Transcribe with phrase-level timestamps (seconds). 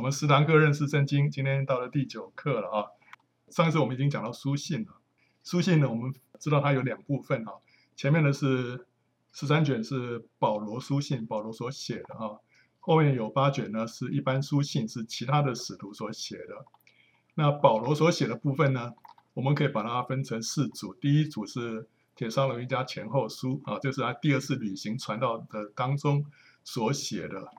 [0.00, 2.88] 我们十堂课认识圣经，今天到了第九课了啊。
[3.50, 4.94] 上一次我们已经讲到书信了，
[5.44, 7.52] 书信呢，我们知道它有两部分啊。
[7.96, 8.86] 前面的是
[9.30, 12.40] 十三卷是保罗书信，保罗所写的啊。
[12.78, 16.64] 后面有八卷呢，是一般书信，是其他的使徒所写的。
[17.34, 18.94] 那保罗所写的部分呢，
[19.34, 20.94] 我们可以把它分成四组。
[20.94, 21.86] 第一组是
[22.16, 26.24] 帖撒罗一家前后书啊，就是他第二次旅行传道的当中
[26.64, 27.52] 所写的。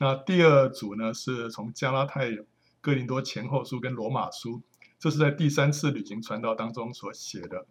[0.00, 2.30] 那第二组呢，是从加拉太、
[2.80, 4.62] 哥林多前后书跟罗马书，
[4.98, 7.66] 这是在第三次旅行传道当中所写的。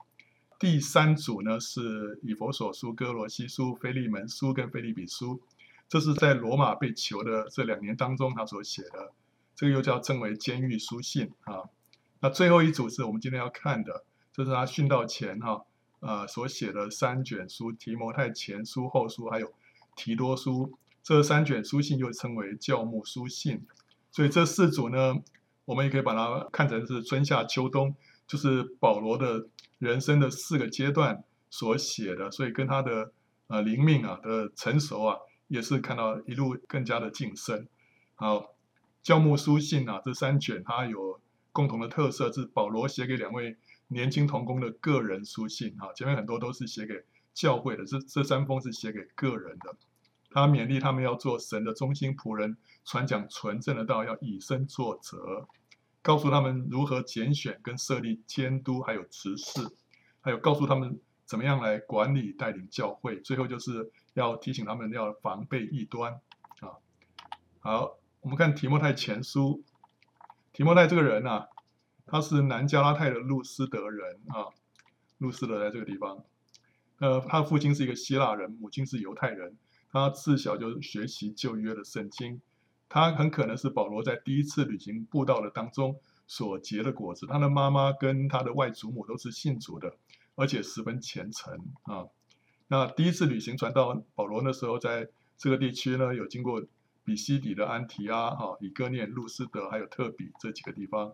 [0.60, 5.40] 第三组呢，是以弗所书、哥罗西书、腓利门书跟腓利比书，
[5.88, 9.14] 这是在罗马被囚的这两年当中他所写的，
[9.56, 11.64] 这个又叫称为监狱书信啊。
[12.20, 15.64] 那最后一组是我们今天要看的，这是他殉道前哈
[16.02, 19.54] 呃所写的三卷书：提摩太前书、后书，还有
[19.96, 20.78] 提多书。
[21.08, 23.66] 这三卷书信又称为教牧书信，
[24.12, 25.16] 所以这四组呢，
[25.64, 27.96] 我们也可以把它看成是春夏秋冬，
[28.28, 29.48] 就是保罗的
[29.80, 33.14] 人生的四个阶段所写的，所以跟他的
[33.48, 37.66] 呃灵命啊的成熟啊，也是看到一路更加的晋升。
[38.16, 38.54] 好，
[39.02, 41.22] 教牧书信啊，这三卷它有
[41.54, 43.56] 共同的特色，是保罗写给两位
[43.88, 49.74] 年轻同工的个人书信啊，前面很多都是写给教会的，这这三封是写给个人的。
[50.30, 55.48] 他勉励他们要做神的忠心仆人，传讲纯正的道，要以身作则，
[56.02, 59.62] 告诉他们如何拣选跟设立监督，还有执事，
[60.22, 63.20] 还有告诉他们怎么样来管理带领教会。
[63.22, 66.14] 最后就是要提醒他们要防备异端
[66.60, 66.78] 啊。
[67.60, 69.64] 好，我们看提摩太前书。
[70.54, 71.48] 提摩太这个人啊，
[72.06, 74.50] 他是南加拉太的路斯德人啊，
[75.20, 76.24] 路斯德在这个地方。
[77.00, 79.56] 呃，他父亲是一个希腊人，母亲是犹太人。
[79.90, 82.42] 他自小就学习旧约的圣经，
[82.90, 87.26] 他很可能是保罗在第一次旅行布道的当中所结的果子。
[87.26, 89.96] 他的妈妈跟他的外祖母都是信主的，
[90.36, 92.06] 而且十分虔诚啊。
[92.68, 96.62] 那第一次旅行传道，保罗那时候在这个地区呢，有经过
[97.06, 101.14] 比西底的安提阿、哈以哥念、路斯德，还有特比这几个地方。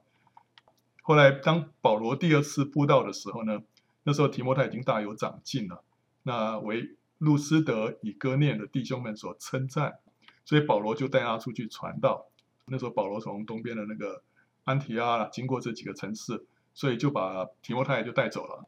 [1.03, 3.61] 后来当保罗第二次布道的时候呢，
[4.01, 5.83] 那时候提摩太已经大有长进了，
[6.23, 6.95] 那为。
[7.17, 9.99] 路斯德、以哥念的弟兄们所称赞，
[10.43, 12.27] 所以保罗就带他出去传道。
[12.65, 14.23] 那时候保罗从东边的那个
[14.63, 18.65] 安提阿经过这几个城市，所以就把提摩太就带走了。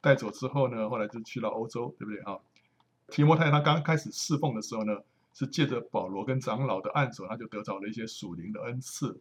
[0.00, 2.38] 带走之后呢，后来就去到欧洲，对不对啊？
[3.08, 4.98] 提摩太他刚开始侍奉的时候呢，
[5.32, 9.20] 是借着保罗跟长老的按手，他就得着了一些属灵的恩赐。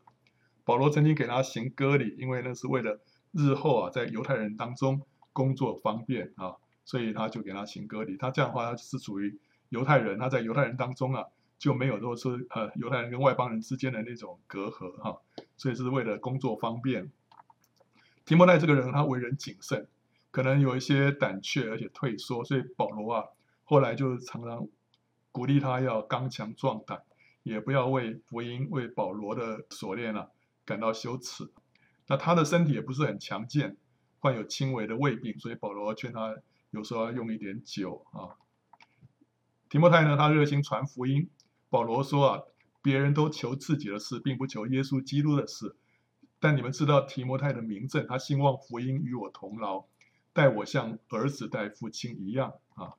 [0.65, 2.99] 保罗曾经给他行割礼，因为那是为了
[3.31, 5.01] 日后啊在犹太人当中
[5.31, 6.55] 工作方便啊。
[6.85, 9.39] 所以他就给他行割礼，他这样的话他是属于
[9.69, 11.25] 犹太人，他在犹太人当中啊
[11.57, 15.21] 就没有说是呃犹太人跟外邦人之间的那种隔阂哈，
[15.55, 17.09] 所以是为了工作方便。
[18.25, 19.87] 提摩太这个人他为人谨慎，
[20.31, 23.25] 可能有一些胆怯而且退缩，所以保罗啊
[23.63, 24.67] 后来就常常
[25.31, 27.01] 鼓励他要刚强壮胆，
[27.43, 30.27] 也不要为福音为保罗的锁链啊
[30.65, 31.49] 感到羞耻。
[32.07, 33.77] 那他的身体也不是很强健，
[34.19, 36.35] 患有轻微的胃病，所以保罗劝他。
[36.73, 38.33] 有时候要用一点酒啊。
[39.69, 41.29] 提摩太呢，他热心传福音。
[41.69, 42.43] 保罗说啊，
[42.81, 45.75] 别人都求自己的事，并不求耶稣基督的事。
[46.39, 49.85] 但你们知道提摩太的名证，他兴旺福音，与我同劳，
[50.33, 52.93] 待我像儿子待父亲一样啊。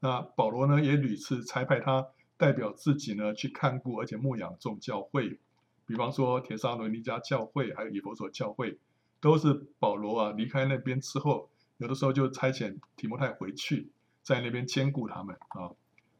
[0.00, 5.38] 那保罗呢，也屡次差派他代表自己呢去看顾，而且牧养众教会。
[5.86, 8.78] 比方说帖撒罗尼迦教会，还有以弗所教会，
[9.20, 11.50] 都是保罗啊离开那边之后。
[11.80, 13.90] 有的时候就差遣提摩太回去，
[14.22, 15.72] 在那边兼顾他们啊。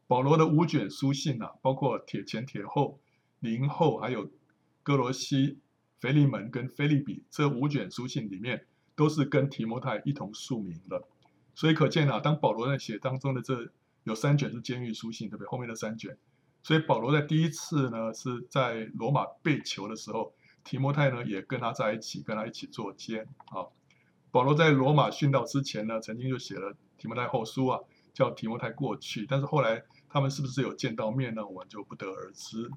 [0.07, 2.99] 保罗的五卷书信啊，包括帖前、帖后、
[3.39, 4.31] 林后，还有
[4.81, 5.59] 哥罗西、
[5.99, 11.03] 腓利门跟腓利比这五卷书信里面，都是跟提摩太一同署名的。
[11.53, 13.71] 所以可见啊，当保罗在写当中的这
[14.03, 15.47] 有三卷是监狱书信，对不对？
[15.47, 16.17] 后面的三卷，
[16.63, 23.69] 所以保罗在第一次呢是在罗马被囚的时候，提摩太呢也跟他在一起，跟他一起坐监啊。
[24.31, 27.79] 保罗在罗马殉道之前呢，曾经就写了提摩太后书啊，
[28.13, 29.25] 叫提摩太过去。
[29.27, 31.45] 但是后来他们是不是有见到面呢？
[31.45, 32.71] 我们就不得而知。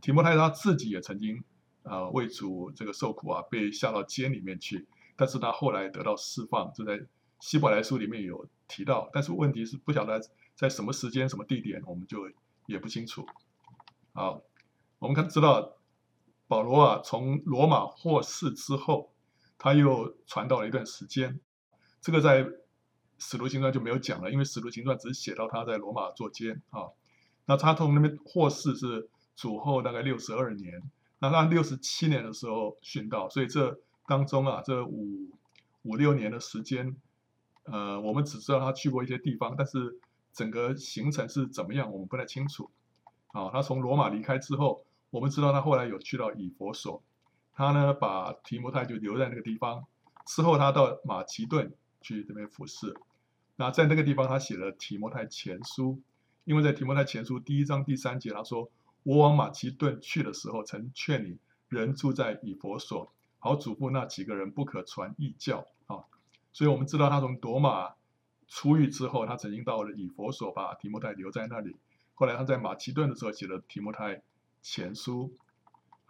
[0.00, 1.44] 提摩太他自己也曾经
[1.84, 4.88] 啊、为主这个受苦啊，被下到监里面去。
[5.14, 7.00] 但是他后来得到释放，这在
[7.38, 9.08] 希伯来书里面有提到。
[9.12, 10.20] 但是问题是不晓得
[10.56, 12.28] 在什么时间、什么地点，我们就
[12.66, 13.24] 也不清楚。
[14.12, 14.42] 好，
[14.98, 15.76] 我们看知道
[16.48, 19.12] 保罗啊，从罗马获释之后。
[19.62, 21.38] 他又传道了一段时间，
[22.00, 22.42] 这个在
[23.18, 26.88] 《使徒行传》就没有讲了，因为《使徒行传》只写到他在罗马坐监啊。
[27.44, 30.80] 那他从那边获释是主后大概六十二年，
[31.18, 35.28] 那他六十七年的时候殉道，所以这当中啊，这五
[35.82, 36.96] 五六年的时间，
[37.64, 40.00] 呃，我们只知道他去过一些地方，但是
[40.32, 42.70] 整个行程是怎么样，我们不太清楚。
[43.32, 47.02] 啊，他从罗马离开之后，我们知道他后来有去到以弗所，
[47.60, 49.84] 他呢把提摩太就留在那个地方，
[50.24, 52.96] 之后他到马其顿去这边服侍。
[53.56, 56.00] 那在那个地方，他写了提摩太前书，
[56.44, 58.70] 因为在提摩太前书第一章第三节，他说
[59.04, 61.36] ：“我往马其顿去的时候，曾劝你
[61.68, 66.04] 人住在以弗所，好嘱咐那几个人不可传异教。”啊，
[66.54, 67.90] 所以我们知道他从罗马
[68.48, 71.76] 出狱之后，他曾经到了以弗所，把提摩太留在那里。
[72.14, 74.22] 后来他在马其顿的时候写了提摩太
[74.62, 75.36] 前书。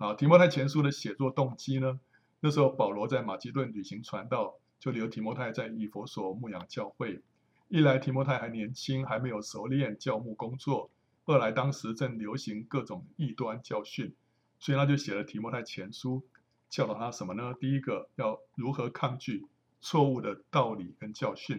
[0.00, 2.00] 啊，提摩太前书的写作动机呢？
[2.40, 7.20] 那时候保罗在马其顿旅行传道，就留提摩太在以弗所牧养教会。
[7.68, 10.88] 一来提摩太还年轻，还没有熟练教牧工作；
[11.26, 14.14] 二来当时正流行各种异端教训，
[14.58, 16.22] 所以他就写了提摩太前书，
[16.70, 17.52] 教导他什么呢？
[17.60, 19.44] 第一个要如何抗拒
[19.82, 21.58] 错误的道理跟教训；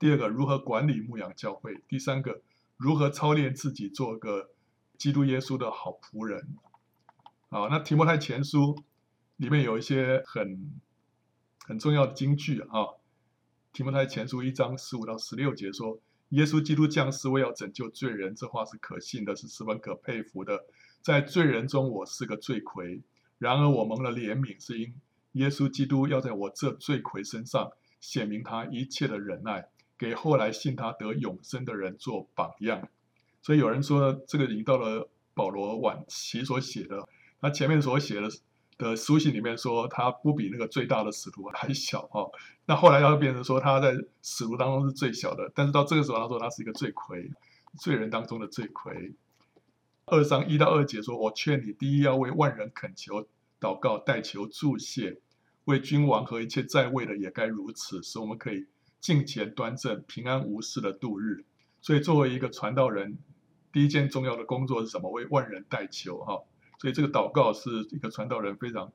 [0.00, 2.42] 第二个如何管理牧养教会；第三个
[2.76, 4.50] 如何操练自己做个
[4.98, 6.56] 基督耶稣的好仆人。
[7.50, 8.76] 啊，那提摩太前书
[9.36, 10.70] 里面有一些很
[11.66, 12.86] 很重要的金句啊。
[13.72, 16.00] 提摩太前书一章十五到十六节说
[16.30, 20.64] ：“耶稣基督降世为要拯救罪人，这话是可信的，是十分可佩服的。
[21.02, 23.02] 在罪人中，我是个罪魁；
[23.38, 24.94] 然而我蒙了怜悯，是因
[25.32, 29.68] 耶稣基督要在我这罪魁身上显明他一切的忍耐，
[29.98, 32.88] 给后来信他得永生的人做榜样。”
[33.42, 37.08] 所以有人说，这个已经到了保罗晚期所写的，
[37.40, 38.28] 他前面所写的。
[38.80, 42.26] 的书信里面说，他不比那个最大的使徒还小哈。
[42.64, 43.92] 那后来要变成说他在
[44.22, 47.30] 使徒当中是最小的，但是到这个时候他说他是一个罪魁，
[47.78, 49.12] 罪人当中的罪魁。
[50.06, 53.28] 二章一到二节说：“我劝你，第一要为万人恳求、
[53.60, 55.20] 祷告、代求、祝谢，
[55.66, 58.66] 为君王和一切在位的也该如此，使我们可以
[58.98, 61.44] 敬虔端正、平安无事的度日。”
[61.82, 63.18] 所以作为一个传道人，
[63.70, 65.10] 第一件重要的工作是什么？
[65.10, 66.40] 为万人代求哈。
[66.80, 68.90] 所以这个祷告是一个传道人非常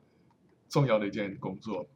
[0.67, 1.87] 重要的一件工作，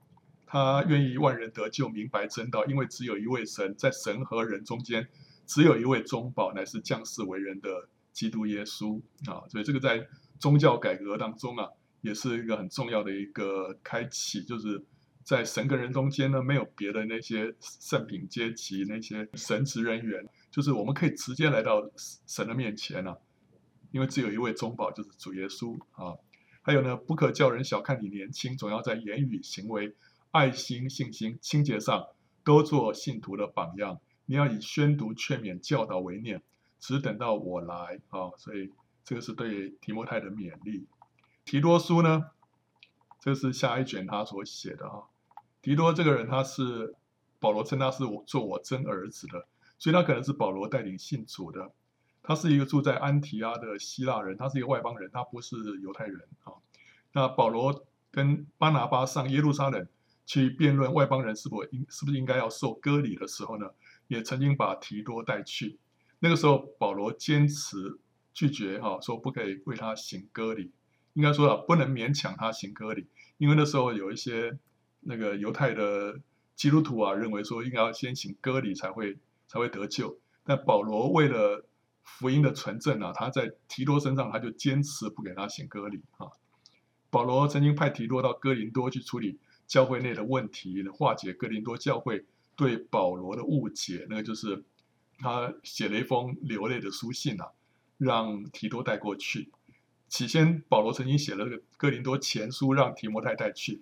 [0.45, 5.09] 他愿意万人得救，明白真道，因为只有一位神，在神和人中间，
[5.47, 9.41] 只有一位中保，乃是降世为人的基督耶稣啊。
[9.49, 10.07] 所以这个在
[10.37, 11.67] 宗教改革当中啊，
[12.01, 14.85] 也是一个很重要的一个开启，就是
[15.23, 21.81] 在神跟人中间呢，没有别的那些圣品阶级，那些神职人员，就是我们可以直接来到
[22.27, 23.17] 神的面前啊。
[23.91, 26.17] 因为只有一位中保，就是主耶稣啊。
[26.61, 29.95] 还有呢，不可叫人小看你年轻，总要在言语、行为、
[30.31, 32.07] 爱心、信心、清洁上，
[32.43, 33.99] 都做信徒的榜样。
[34.25, 36.43] 你要以宣读、劝勉、教导为念，
[36.79, 38.29] 只等到我来啊。
[38.37, 38.71] 所以
[39.03, 40.85] 这个是对提摩太的勉励。
[41.45, 42.29] 提多书呢，
[43.19, 45.03] 这是下一卷他所写的啊。
[45.61, 46.93] 提多这个人，他是
[47.39, 49.47] 保罗称他是我做我真儿子的，
[49.79, 51.71] 所以他可能是保罗带领信主的。
[52.29, 56.53] 他是一个住在安提阿的希腊人，他是一个外邦人，他不是犹太人啊。
[57.11, 59.87] 那保罗跟巴拿巴上耶路撒冷
[60.27, 63.71] 去辩论外邦人是否应是不是应该要受割礼的时候呢，
[64.07, 65.79] 也曾经把提多带去。
[66.19, 67.97] 那个时候保罗坚持
[68.31, 70.71] 拒绝哈，说不可以为他行割礼，
[71.13, 73.07] 应该说啊，不能勉强他行割礼，
[73.39, 74.55] 因为那时候有一些
[74.99, 76.19] 那个犹太的
[76.55, 80.19] 基督徒啊，认为说应该要先行割礼才会才会得救。
[80.43, 81.65] 但保罗为了
[82.03, 86.27] 福音的纯正啊，他在提多身上，他就坚持不给他行割礼啊。
[87.11, 92.25] 保罗曾经派提多到哥林多去处理教会内的问题，化解哥林多教会
[92.55, 94.05] 对保罗的误解。
[94.09, 94.63] 那个就是
[95.17, 97.51] 他写了一封流泪的书信啊，
[97.97, 99.51] 让提多带过去。
[100.07, 103.81] 起先保罗曾经写了这个哥林多前书，让提摩太带去，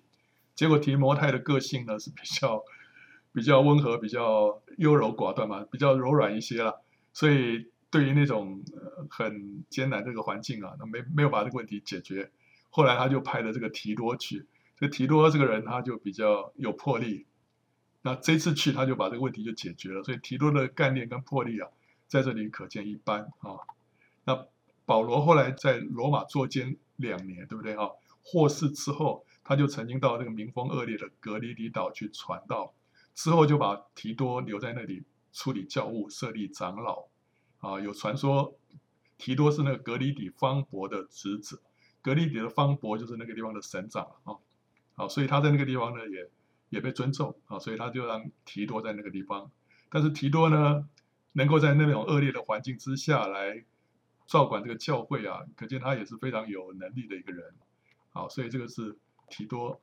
[0.55, 2.63] 结果提摩太的个性呢是比较
[3.33, 6.81] 比较温和，比较优柔寡断嘛，比较柔软一些了，
[7.11, 7.71] 所以。
[7.89, 8.63] 对于那种
[9.09, 12.31] 很艰难这个环境啊，他没没有把这个问题解决。
[12.69, 17.25] 后来他就派了这个提多去，这个提多这个人他就比较有魄力。
[18.01, 20.03] 那这次去他就把这个问题就解决了。
[20.03, 21.69] 所以提多的干练跟魄力啊，
[22.07, 23.57] 在这里可见一斑啊。
[24.25, 24.45] 那
[24.85, 27.89] 保罗后来在罗马坐监两年，对不对啊？
[28.23, 32.73] 获释之后，他就曾经到这个民风恶劣的格里里岛去传道，
[33.15, 37.07] 之后就把提多留在那里处理教务，设立长老。
[37.59, 38.57] 啊，有传说
[39.17, 41.61] 提多是那个格里底方伯的侄子，
[42.01, 44.37] 格里底的方伯就是那个地方的省长啊，
[44.95, 46.29] 啊，所以他在那个地方呢也
[46.69, 49.51] 也被尊重啊，所以他就让提多在那个地方。
[49.89, 50.87] 但是提多呢，
[51.33, 53.63] 能够在那种恶劣的环境之下来
[54.27, 57.55] 照管这个教会啊，可见他也是非常有能力的一个人。
[58.11, 58.97] 好，所以这个是
[59.29, 59.81] 提多。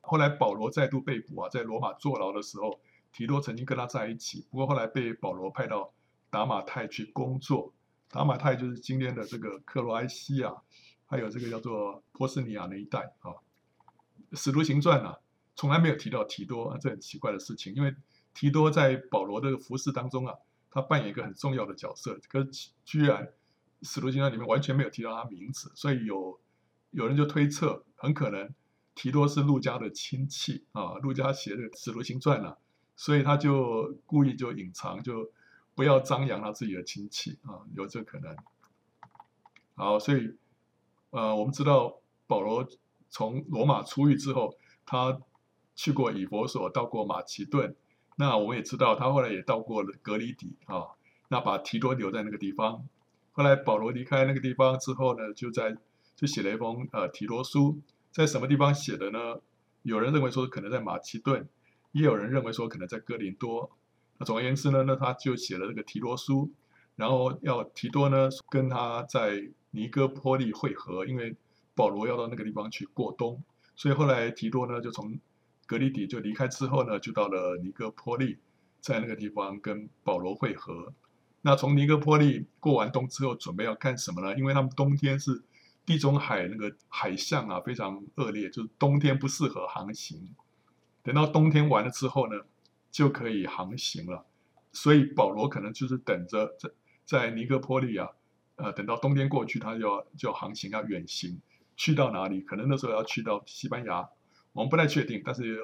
[0.00, 2.80] 后来保罗再度被捕啊，在罗马坐牢的时候，
[3.12, 5.92] 提多曾经跟他在一起，不过后来被保罗派到
[6.36, 7.72] 达马太去工作。
[8.10, 10.54] 达马太就是今天的这个克罗埃西亚，
[11.06, 13.32] 还有这个叫做波斯尼亚那一带啊。
[14.32, 15.18] 使徒行传啊，
[15.54, 17.94] 从来没有提到提多啊，这很奇怪的事情，因为
[18.34, 20.34] 提多在保罗的服饰当中啊，
[20.70, 23.32] 他扮演一个很重要的角色，可是居然
[23.80, 26.38] 使徒行传里面完全没有提到他名字，所以有
[26.90, 28.52] 有人就推测，很可能
[28.94, 32.58] 提多是陆家的亲戚啊，陆家写的使徒行传啊，
[32.94, 35.30] 所以他就故意就隐藏，就
[35.76, 38.36] 不要张扬他自己的亲戚啊，有这可能。
[39.76, 40.36] 好，所以
[41.10, 42.66] 呃，我们知道保罗。
[43.08, 45.18] 从罗马出狱之后，他
[45.74, 47.74] 去过以弗所，到过马其顿。
[48.16, 50.88] 那我们也知道，他后来也到过了革哩底啊。
[51.28, 52.86] 那把提多留在那个地方。
[53.32, 55.76] 后来保罗离开那个地方之后呢，就在
[56.16, 57.80] 就写了一封呃提多书。
[58.10, 59.40] 在什么地方写的呢？
[59.82, 61.48] 有人认为说可能在马其顿，
[61.92, 63.70] 也有人认为说可能在哥林多。
[64.18, 66.50] 那总而言之呢，那他就写了这个提多书，
[66.94, 71.36] 然后要提多呢跟他在尼哥波利会合，因为。
[71.76, 73.38] 保罗要到那个地方去过冬，
[73.74, 75.20] 所以后来提多呢就从
[75.66, 78.38] 格里底就离开之后呢，就到了尼哥波利，
[78.80, 80.94] 在那个地方跟保罗会合。
[81.42, 84.34] 那从尼哥波利过完冬之后，准备要干什么呢？
[84.38, 85.42] 因为他们冬天是
[85.84, 90.34] 地中海那个海象啊非常恶劣，就是冬天不适合航行。
[91.02, 92.40] 等到冬天完了之后呢，
[92.90, 94.24] 就可以航行了。
[94.72, 96.70] 所以保罗可能就是等着在
[97.04, 98.10] 在尼哥波利啊，
[98.56, 101.40] 呃，等到冬天过去，他就要就要航行要远行。
[101.76, 102.40] 去到哪里？
[102.40, 104.08] 可能那时候要去到西班牙，
[104.54, 105.62] 我们不太确定，但是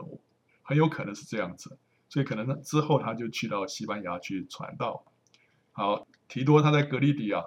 [0.63, 1.79] 很有可能是这样子。
[2.09, 5.05] 所以可能呢之后他就去到西班牙去传道。
[5.73, 7.45] 好，提多他在格利底啊，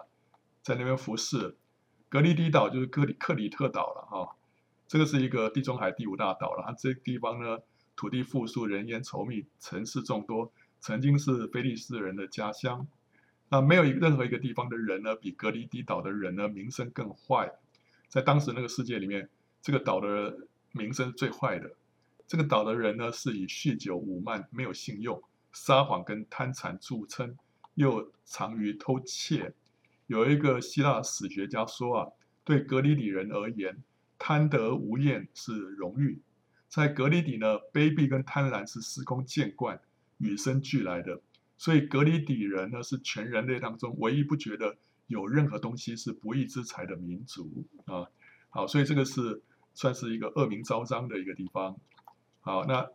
[0.63, 1.55] 在那边服侍。
[2.09, 4.35] 格利底岛就是克里克里特岛了哈，
[4.87, 6.63] 这个是一个地中海第五大岛了。
[6.65, 7.59] 它这个地方呢，
[7.95, 12.87] 土地富庶，人烟稠密，城市众多，曾经是菲利斯人的家乡。
[13.49, 17.51] 那没有任何一个地方的人呢，比格里底岛的人呢名声更坏。
[18.07, 19.29] 在当时那个世界里面，
[19.61, 21.71] 这个岛的名声最坏的。
[22.27, 25.21] 这个岛的人呢，是以酗酒、武慢、没有信用、
[25.51, 27.37] 撒谎跟贪残著称，
[27.75, 29.53] 又长于偷窃。
[30.07, 32.11] 有一个希腊史学家说啊，
[32.43, 33.83] 对格里底人而言，
[34.17, 36.19] 贪得无厌是荣誉。
[36.67, 39.79] 在格里底呢，卑鄙跟贪婪是司空见惯、
[40.17, 41.21] 与生俱来的。
[41.57, 44.77] 所以格里底人呢，是全人类当中唯一不觉得。
[45.07, 48.07] 有任何东西是不义之财的民族啊，
[48.49, 49.43] 好，所以这个是
[49.75, 51.77] 算是一个恶名昭彰的一个地方。
[52.41, 52.89] 好，那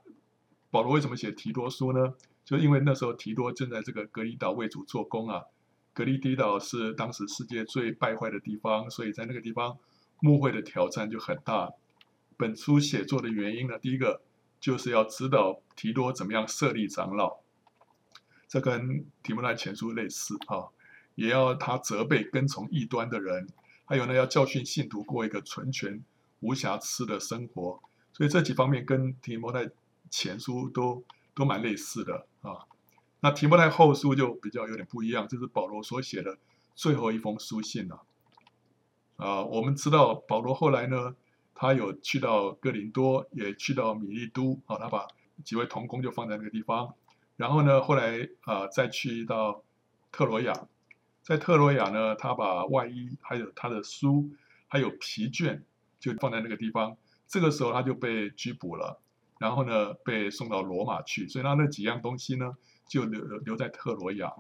[0.73, 2.15] 保罗为什么写提多书呢？
[2.45, 5.45] 就因为那时候提多正在这个格里岛为主做工啊。
[5.93, 9.79] 格里底岛是当时世界最败坏的地方，所以在那个地方
[10.19, 11.71] 牧会的挑战就很大。
[12.41, 14.23] 本书写作的原因呢，第一个
[14.59, 17.41] 就是要指导提多怎么样设立长老，
[18.49, 20.73] 这跟提摩太前书类似啊。
[21.17, 23.47] 也要他责备跟从异端的人，
[23.85, 26.03] 还有呢，要教训信徒过一个纯全
[26.39, 27.83] 无瑕疵的生活。
[28.15, 29.69] 所以这几方面跟提摩太
[30.09, 31.05] 前书都
[31.35, 32.65] 都蛮类似的啊。
[33.21, 36.39] 那提摩太后书就比较有点不一样，这是保罗所写的
[36.75, 38.03] 最后一封书信了。
[39.17, 41.15] 啊，我们知道保罗后来呢，
[41.61, 45.07] 他有去到哥林多，也去到米利都啊，他把
[45.45, 46.95] 几位同工就放在那个地方。
[47.37, 49.63] 然后呢，后来啊，再去到
[50.11, 50.55] 特罗亚。
[51.21, 54.31] 在特罗亚呢，他把外衣、还有他的书、
[54.69, 55.63] 还有皮卷，
[55.99, 56.97] 就放在那个地方。
[57.29, 58.99] 这个时候他就被拘捕了，
[59.39, 61.29] 然后呢，被送到罗马去。
[61.29, 62.57] 所以他那几样东西呢，
[62.89, 64.33] 就留留在特罗亚。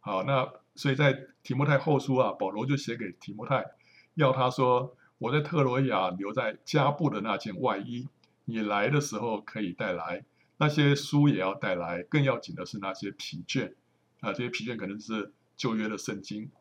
[0.00, 3.66] 好，那所以在提摩太后书啊，保罗就写给提摩太，
[4.14, 8.08] 要他说：“我在特罗亚留在加布的那件外衣，
[8.44, 10.24] 你来的时候可以带来。
[10.56, 13.74] 那些书也要带来，更要紧的是那些皮卷
[14.20, 16.52] 啊，这些皮卷可能是。”旧约的圣经，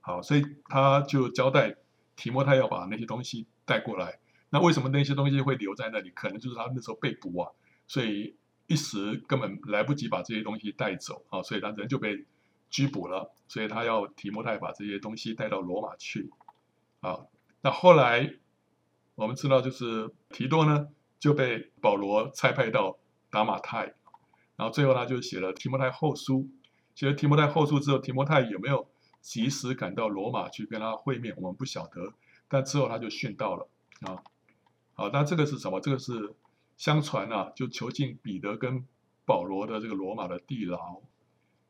[0.00, 1.76] 好，所以他就交代
[2.16, 4.18] 提摩太要把那些东西带过来。
[4.50, 6.10] 那为什么那些东西会留在那里？
[6.10, 7.52] 可能就是他那时候被捕啊，
[7.86, 8.34] 所以
[8.66, 12.24] 一时根本来不及把这些东西带走啊，所以他人就被
[12.68, 13.32] 拘捕了。
[13.46, 16.28] 所以他要提摩太把这些东西带到罗马去。
[17.02, 17.20] 啊，
[17.60, 18.34] 那后来
[19.14, 22.98] 我们知道，就是提多呢就被保罗差派到
[23.30, 23.94] 达马太，
[24.56, 26.48] 然后最后他就写了提摩太后书。
[26.94, 28.88] 写了提摩太后书之后，提摩太有没有
[29.20, 32.14] 及时赶到罗马去跟他会面，我们不晓得。
[32.48, 33.68] 但之后他就殉道了
[34.00, 34.22] 啊。
[34.94, 35.78] 好，那这个是什么？
[35.80, 36.34] 这个是
[36.78, 38.86] 相传啊，就囚禁彼得跟
[39.26, 41.02] 保罗的这个罗马的地牢，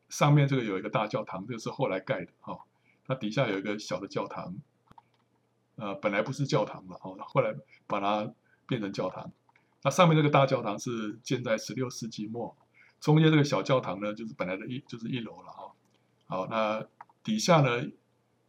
[0.07, 2.59] 上面这个有一个大教堂，这个是后来盖的哈。
[3.05, 4.55] 它底下有一个小的教堂，
[5.77, 7.55] 呃，本来不是教堂了哦，后来
[7.85, 8.33] 把它
[8.67, 9.31] 变成教堂。
[9.83, 12.57] 那上面这个大教堂是建在十六世纪末，
[12.99, 15.71] 中间这个小教堂呢，就是本来的一就是一楼了哈。
[16.25, 16.83] 好，那
[17.23, 17.87] 底下呢，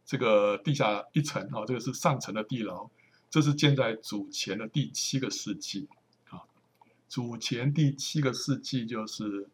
[0.03, 2.89] 这个地下一层哈，这个是上层的地牢，
[3.29, 5.87] 这是建在主前的第七个世纪
[6.29, 6.41] 啊。
[7.07, 9.47] 主前第七个世纪就是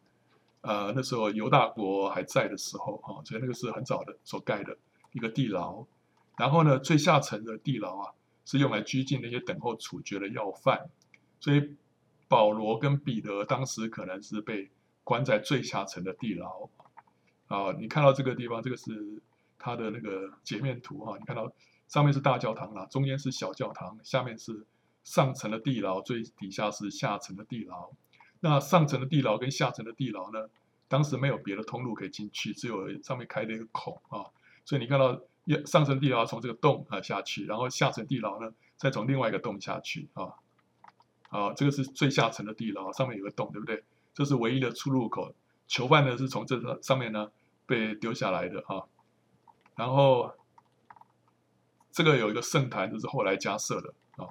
[0.62, 4.78] 呃那时候犹大国还在的时候哈，所以那个是很早的所盖的
[5.12, 5.86] 一个地牢。
[6.38, 8.14] 然后呢，最下层的地牢啊，
[8.46, 10.90] 是用来拘禁那些等候处决的要犯。
[11.40, 11.76] 所以
[12.28, 14.70] 保罗跟彼得当时可能是被
[15.04, 16.70] 关在最下层的地牢
[17.48, 17.72] 啊。
[17.80, 19.22] 你看到这个地方，这个是
[19.58, 21.18] 它的那个截面图哈。
[21.20, 21.52] 你看到
[21.88, 24.66] 上面是大教堂啦，中间是小教堂，下面是
[25.04, 27.92] 上层的地牢，最底下是下层的地牢。
[28.40, 30.50] 那上层的地牢跟下层的地牢呢，
[30.88, 34.26] 当时没有别的通路可以进去，只有上面开了一个孔啊。
[34.66, 35.22] 所以你看到
[35.66, 40.34] 上层地牢从这个洞啊下去，然后下层地牢呢再从另外一个洞下去啊。
[41.30, 43.84] 啊，这个是最下层的地牢，上面有个洞，对不对？
[44.14, 45.34] 这是唯一的出入口。
[45.68, 47.30] 囚犯呢是从这个上面呢
[47.66, 48.84] 被丢下来的啊。
[49.76, 50.32] 然后
[51.92, 54.30] 这个有一个圣坛，就是后来加设的啊。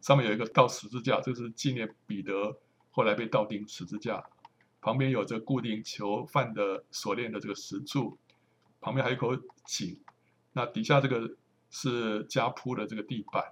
[0.00, 2.56] 上面有一个倒十字架，这是纪念彼得
[2.90, 4.22] 后来被倒钉十字架。
[4.80, 8.18] 旁边有着固定囚犯的锁链的这个石柱，
[8.80, 9.98] 旁边还有一口井。
[10.54, 11.36] 那底下这个
[11.70, 13.44] 是加铺的这个地板。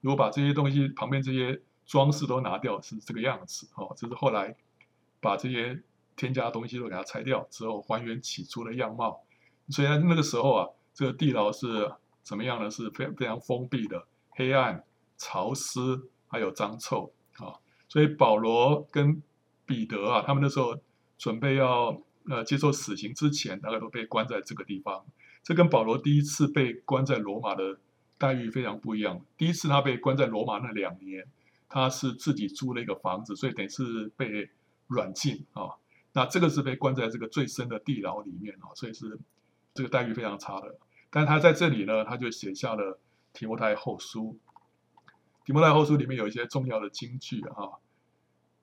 [0.00, 1.62] 如果把这些东西旁边这些。
[1.88, 4.54] 装饰都拿掉是这个样子哦，这是后来
[5.22, 5.82] 把这些
[6.16, 9.22] 添加的东西都给它拆掉之后还原起初的样貌。
[9.70, 11.90] 虽然那个时候啊，这个地牢是
[12.22, 12.70] 怎么样呢？
[12.70, 14.84] 是非常非常封闭的、黑暗、
[15.16, 15.80] 潮湿，
[16.26, 17.56] 还有脏臭啊。
[17.88, 19.22] 所以保罗跟
[19.64, 20.78] 彼得啊，他们那时候
[21.16, 25.06] 准备要呃接受死刑之前，大概都被关在这个地方。
[25.42, 27.78] 这跟保罗第一次被关在罗马的
[28.16, 29.24] 待遇非常不一样。
[29.36, 31.26] 第一次他被关在罗马那两年。
[31.70, 34.48] 他是自己租了一个房子，所以等于是被
[34.86, 35.68] 软禁啊。
[36.14, 39.18] 那这个是被关在这个最深的地牢里面啊，所以是
[39.74, 40.78] 这个待遇非常差的。
[41.10, 42.98] 但他在这里呢，他就写下了
[43.34, 44.38] 提摩太后书。
[45.44, 47.76] 提摩太后书里面有一些重要的金句啊。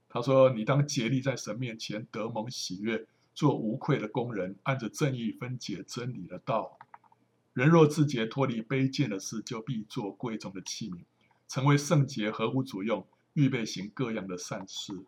[0.10, 6.80] 他说：“你当竭力在神面前得蒙喜悦，做无愧的工人，按着正义分解真理的道。
[7.54, 11.04] 人若自洁脱离卑贱的事，就必做贵重的器皿。”
[11.48, 15.06] 成为圣洁，合乎主用，预备行各样的善事。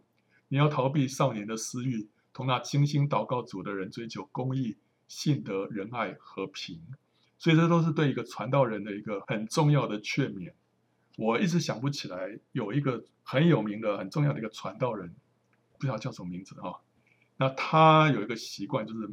[0.50, 6.80] 你要逃避少年的私欲，同那精心祷告主的人追求公义、信德、仁爱、和平。
[7.40, 10.54] 所以这都是对一个传道人的一个很重要的劝勉。
[11.18, 15.16] 我一直想不起来有一个很有名的、很重要的一个传道人，
[15.80, 16.78] 不知道叫什么名字啊？
[17.38, 19.10] 那他有一个习惯，就是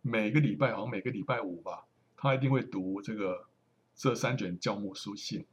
[0.00, 1.84] 每个礼拜，好像每个礼拜五吧，
[2.16, 3.46] 他一定会读这个
[3.94, 5.46] 这三卷教牧书信。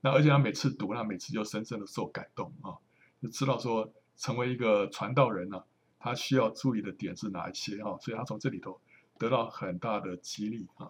[0.00, 2.78] 那而且他每次读，他每次就深深的受感动啊，
[3.20, 5.64] 就知道说成为一个传道人呢、啊，
[5.98, 7.98] 他需要注意的点是哪一些啊？
[8.00, 8.80] 所以他从这里头
[9.18, 10.88] 得到很大的激励啊。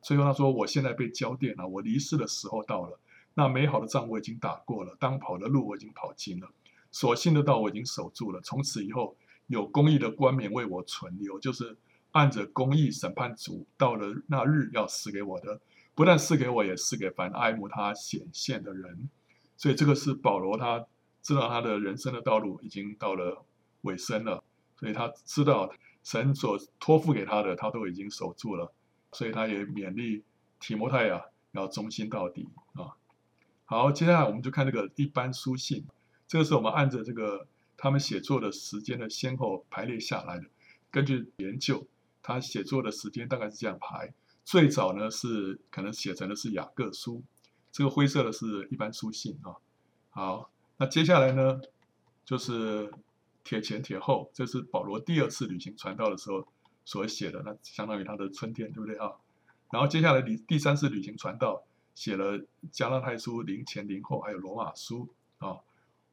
[0.00, 3.00] 最后他说：“我现在被浇奠了，我离世的时候到了。
[3.34, 6.48] 那美好的仗我已经打过了，当跑的路我已经跑尽了，
[6.90, 8.40] 所信的道我已经守住了。
[8.40, 9.16] 从此以后，
[9.48, 11.76] 有公义的冠冕为我存留，就是
[12.12, 15.60] 按着公义审判主到了那日要赐给我的。”
[15.98, 19.10] 不但赐给我，也赐给凡爱慕他显现的人。
[19.56, 20.86] 所以这个是保罗，他
[21.22, 23.44] 知道他的人生的道路已经到了
[23.80, 24.44] 尾声了，
[24.78, 25.68] 所以他知道
[26.04, 28.72] 神所托付给他的，他都已经守住了。
[29.10, 30.22] 所以他也勉励
[30.60, 32.94] 提摩太啊，要忠心到底啊。
[33.64, 35.84] 好，接下来我们就看这个一般书信，
[36.28, 40.44] 这个是我们按着这个他们写作的时间的先后排列下来的。
[40.90, 41.86] 根据研究，
[42.22, 44.12] 他写作的时间大概是这样排。
[44.44, 47.22] 最早呢是可能写成的是雅各书，
[47.70, 49.56] 这个灰色的是一般书信啊。
[50.10, 51.60] 好，那接下来呢
[52.24, 52.90] 就是
[53.44, 56.48] 帖前帖后，这是保罗第二次旅行传道的时候
[56.84, 59.12] 所写的，那相当于他的春天，对不对啊？
[59.70, 61.62] 然后接下来第第三次旅行传道，
[61.94, 65.58] 写了加拉太书零前零后，还有罗马书啊。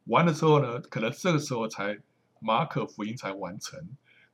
[0.05, 1.99] 完了之后呢，可能这个时候才
[2.39, 3.79] 马可福音才完成。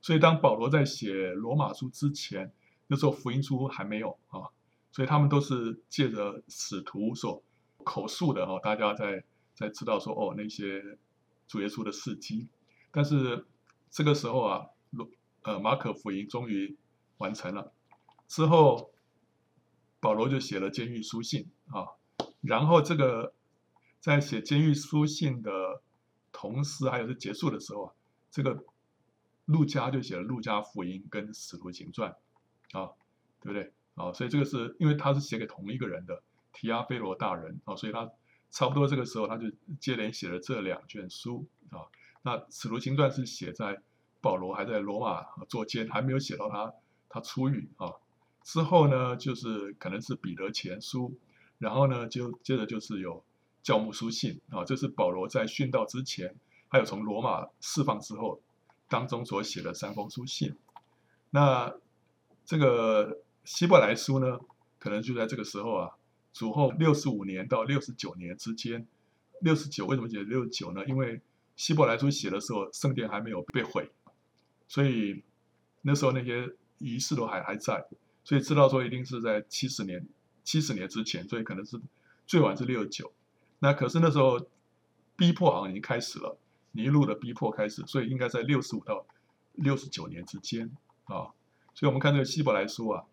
[0.00, 2.52] 所以当保罗在写罗马书之前，
[2.88, 4.50] 那时候福音书还没有啊，
[4.90, 7.42] 所以他们都是借着使徒所
[7.84, 10.82] 口述的哈，大家在在知道说哦那些
[11.46, 12.48] 主耶稣的事迹。
[12.90, 13.46] 但是
[13.90, 14.66] 这个时候啊，
[15.42, 16.76] 呃马可福音终于
[17.18, 17.72] 完成了
[18.26, 18.90] 之后，
[20.00, 21.86] 保罗就写了监狱书信啊，
[22.40, 23.32] 然后这个
[24.02, 25.80] 在写监狱书信的
[26.32, 27.92] 同时，还有是结束的时候啊，
[28.30, 28.62] 这个
[29.46, 32.14] 路加就写了路加福音跟使徒行传。
[32.72, 32.90] 啊，
[33.40, 33.72] 对不对？
[33.94, 38.10] 啊，所以这个是因为他是写给同一个人的提阿非罗大人啊，所以他
[38.50, 41.86] 差不多这个时候他就接连写了这两卷书啊。
[42.22, 43.82] 那《使徒行传》是写在
[44.20, 46.72] 保罗还在罗马作监，还没有写到他
[47.08, 47.92] 他出狱啊。
[48.42, 51.14] 之后呢，就是可能是彼得前书，
[51.58, 53.22] 然后呢，就接着就是有
[53.62, 56.34] 教牧书信啊，这是保罗在殉道之前，
[56.68, 58.40] 还有从罗马释放之后
[58.88, 60.56] 当中所写的三封书信。
[61.30, 61.74] 那
[62.44, 64.40] 这个希伯来书呢，
[64.78, 65.90] 可能就在这个时候啊，
[66.32, 68.86] 主后六十五年到六十九年之间。
[69.40, 70.84] 六十九为什么写六十九呢？
[70.86, 71.20] 因为
[71.56, 73.90] 希伯来书写的时候，圣殿还没有被毁，
[74.68, 75.24] 所以
[75.80, 76.48] 那时候那些
[76.78, 77.84] 仪式都还还在。
[78.22, 80.06] 所以知道说一定是在七十年，
[80.44, 81.80] 七十年之前，所以可能是
[82.24, 83.12] 最晚是六十九。
[83.62, 84.44] 那可是那时候
[85.14, 86.36] 逼迫好像已经开始了，
[86.72, 89.06] 尼禄的逼迫开始，所以应该在六十五到
[89.52, 90.68] 六十九年之间
[91.04, 91.30] 啊。
[91.72, 93.04] 所以我们看这个希伯来书啊，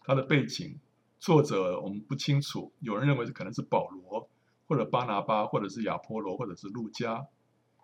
[0.00, 0.80] 它的背景
[1.20, 4.26] 作者我们不清楚，有人认为是可能是保罗
[4.66, 7.26] 或者巴拿巴或者是亚波罗或者是路加，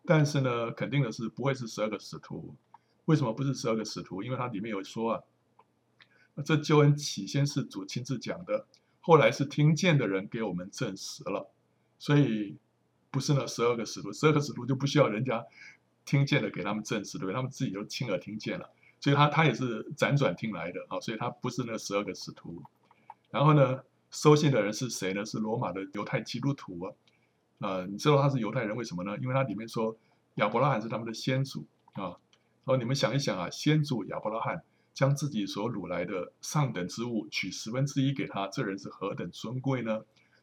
[0.07, 2.57] 但是呢，肯定的是不会是十二个使徒。
[3.05, 4.23] 为什么不是十二个使徒？
[4.23, 5.23] 因为它里面有说啊。
[6.47, 8.67] 这救恩起先是主亲自讲的，
[9.01, 11.51] 后来是听见的人给我们证实了，
[12.01, 12.57] 所以
[13.13, 15.45] 不是那十二个使徒，十二个使徒就不需要人家
[16.05, 17.33] 听见了给他们证实，对？
[17.33, 22.61] 他们自己就亲耳听见了，所以他他也是辗转听来的啊，所以他不是那十二个使徒。
[23.31, 25.25] 然后呢，收信的人是谁呢？
[25.25, 26.93] 是罗马的犹太基督徒啊，
[27.59, 29.17] 呃，你知道他是犹太人为什么呢？
[29.19, 29.97] 因为他里面说
[30.37, 32.17] 亚伯拉罕是他们的先祖啊，
[32.65, 34.63] 然后你们想一想啊，先祖亚伯拉罕。
[34.93, 40.01] 将自己所掳来的上等之物取十分之一给他，这人是何等尊贵呢？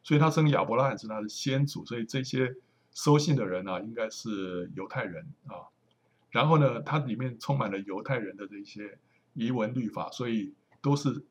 [0.08, 2.54] 所以他生亚伯拉罕是他的先祖，所以这些
[2.94, 5.68] 收信的人啊，应该是犹太人啊。
[6.30, 8.98] 然后呢，它里面充满了犹太人的这些
[9.34, 11.22] 遗文律法，所以都是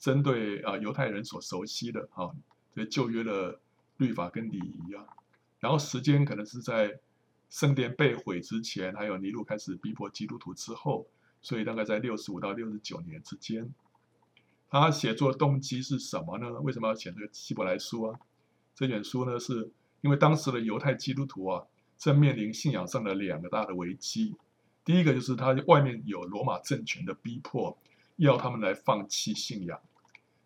[0.00, 2.32] 针对啊犹太人所熟悉的啊，
[2.72, 3.60] 这旧约的
[3.98, 5.06] 律法跟礼仪啊。
[5.60, 6.98] 然后时间可能是在
[7.48, 11.06] 圣殿被毁之前，还有尼禄开始逼迫基督徒之后。
[11.42, 13.72] 所以大概在六十五到六十九年之间，
[14.68, 16.50] 他写作动机是什么呢？
[16.60, 18.18] 为什么要写这个希伯来书啊？
[18.74, 21.64] 这卷书呢，是因为当时的犹太基督徒啊，
[21.96, 24.36] 正面临信仰上的两个大的危机。
[24.84, 27.76] 第一个就是他外面有罗马政权的逼迫，
[28.16, 29.78] 要他们来放弃信仰；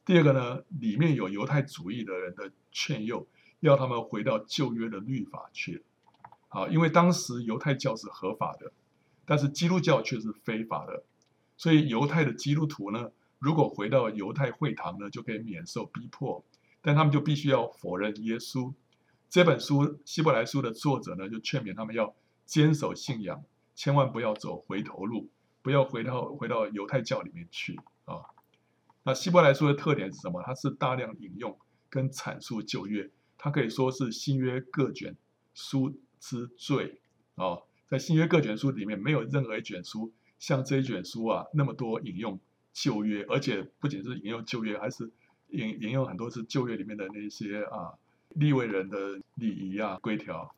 [0.04, 3.26] 第二个呢，里面有犹太主义的人的劝诱，
[3.60, 5.82] 要他们回到旧约的律法去。
[6.48, 8.72] 啊，因为当时犹太教是合法的。
[9.26, 11.04] 但是基督教却是非法的，
[11.56, 16.44] 所以犹太的基督徒呢，如果回到犹太会堂呢，就可以免受逼迫，
[16.82, 18.72] 但他们就必须要否认耶稣。
[19.30, 23.42] 这本书《希伯来书》的作者呢，就劝勉他们要坚守信仰，
[23.74, 25.30] 千万不要走回头路，
[25.62, 28.22] 不要回到回到犹太教里面去啊。
[29.02, 30.42] 那《希伯来书》的特点是什么？
[30.44, 35.16] 它是大量引用跟阐述旧约，它可以说是新约各卷
[35.54, 37.00] 书之最
[37.36, 37.56] 啊。
[37.88, 42.38] 在新约各卷书里面，没有任何一卷书像这一卷书啊那么多引用
[42.72, 45.10] 旧约，而且不仅是引用旧约，还是
[45.48, 47.94] 引引用很多是旧约里面的那些啊
[48.30, 50.54] 立位人的礼仪啊规条。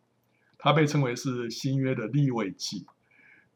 [0.58, 2.86] 它被称为是新约的立位记，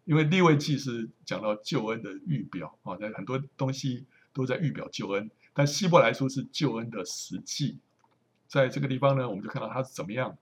[0.05, 7.79] 因为立位记是讲到救恩的预表啊，那很多东西都在预表救恩，但希伯来书是救恩的实际。
[8.49, 10.37] 在这个地方呢，我们就看到它是怎么样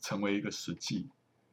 [0.00, 1.08] 成为一个实际。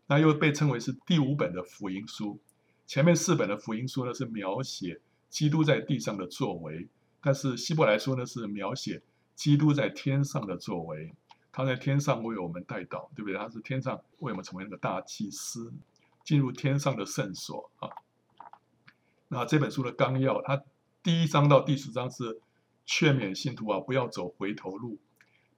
[0.06, 2.40] 那又被称为是第五本的福音书，
[2.86, 5.00] 前面四本的福音书呢是描写
[5.32, 6.88] 基督在地上的作为，
[7.20, 9.02] 但是希伯来书呢是描写
[9.34, 11.16] 基督在天上的作为，
[11.52, 13.36] 他在天上为我们代祷，对不对？
[13.36, 15.74] 他是天上为我们成为那个大祭司，
[16.24, 17.90] 进入天上的圣所啊。
[19.30, 20.62] 那这本书的纲要，它
[21.02, 22.42] 第一章到第十章是
[22.86, 25.00] 劝勉信徒啊不要走回头路，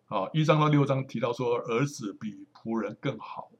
[0.08, 3.52] 啊，一章到六章提到说儿子比仆人更好。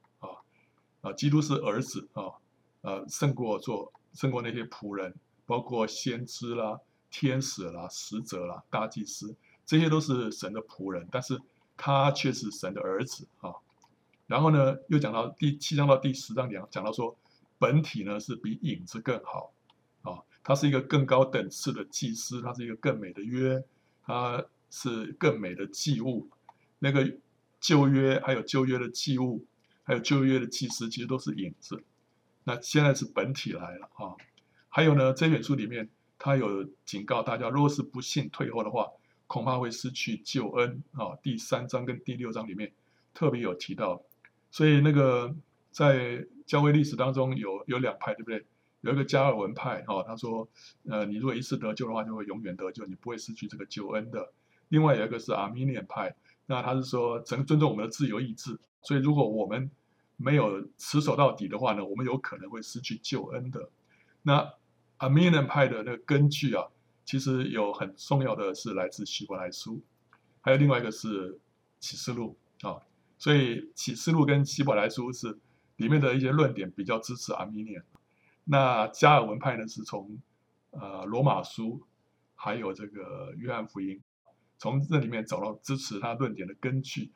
[1.00, 2.32] 啊，基督是儿子啊，
[2.80, 5.14] 呃，胜过做胜过那些仆人，
[5.46, 6.80] 包括先知啦、
[7.10, 11.40] 天使啦、使者啦、大祭司，这些都是神的仆人，但是
[11.76, 13.54] 他却是神的儿子啊。
[14.26, 17.16] 然后呢，又讲到第七章到第十章讲讲到说，
[17.58, 19.52] 本体呢是比影子更好
[20.02, 23.62] 啊，他是一个更高等次的祭司，他是一个更美的约，
[24.04, 26.28] 他是更美的祭物，
[26.78, 27.16] 那个
[27.60, 29.44] 旧约还有旧约的祭物。
[29.86, 31.84] 还有旧约的祭司，其实都是影子。
[32.44, 34.16] 那现在是本体来了啊！
[34.76, 38.88] 还有呢，这本书里面他有警告大家，若是不信退后的话，
[39.28, 41.14] 恐怕会失去救恩啊。
[41.22, 42.72] 第三章跟第六章里面
[43.14, 44.02] 特别有提到。
[44.50, 45.32] 所以那个
[45.70, 48.44] 在教会历史当中有有两派，对不对？
[48.80, 50.48] 有一个加尔文派哈、他说，
[50.88, 54.32] 呃，你如果一次得救的话，就会永远得救，你不会失去这个救恩的。
[54.70, 59.70] 另外有一个是阿米尼安派，那他是说，曾尊重我们的自由意志，所以如果我们
[60.16, 63.70] 没有持守到底的话呢，我们有可能会失去救恩的。
[64.26, 64.52] 那
[64.98, 66.64] 阿米尼派的那个根据啊，
[67.04, 69.82] 其实有很重要的是来自希伯来书，
[70.40, 71.38] 还有另外一个是
[71.80, 72.80] 启示录啊、
[73.18, 75.38] 所以启示录跟希伯来书是
[75.76, 77.76] 里面的一些论点比较支持阿米尼。
[78.44, 80.18] 那加尔文派呢，是从
[80.70, 81.86] 呃罗马书
[82.34, 84.00] 还有这个约翰福音，
[84.58, 87.12] 从这里面找到支持他论点的根据。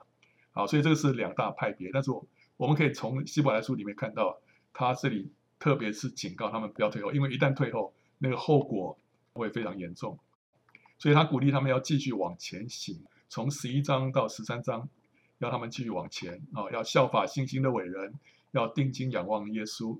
[0.52, 1.90] 好，所以这个是两大派别。
[1.92, 4.40] 但是我我们可以从希伯来书里面看到，
[4.72, 8.98] 他这里特别是警告他们不要退后，因为一旦退后，那个后果
[9.32, 10.18] 会非常严重。
[10.98, 14.88] 所以他鼓励他们要继续往前行，从十一章到十三章，
[15.38, 18.14] 要他们继续往前啊，要效法信心的伟人，
[18.52, 19.98] 要定睛仰望耶稣。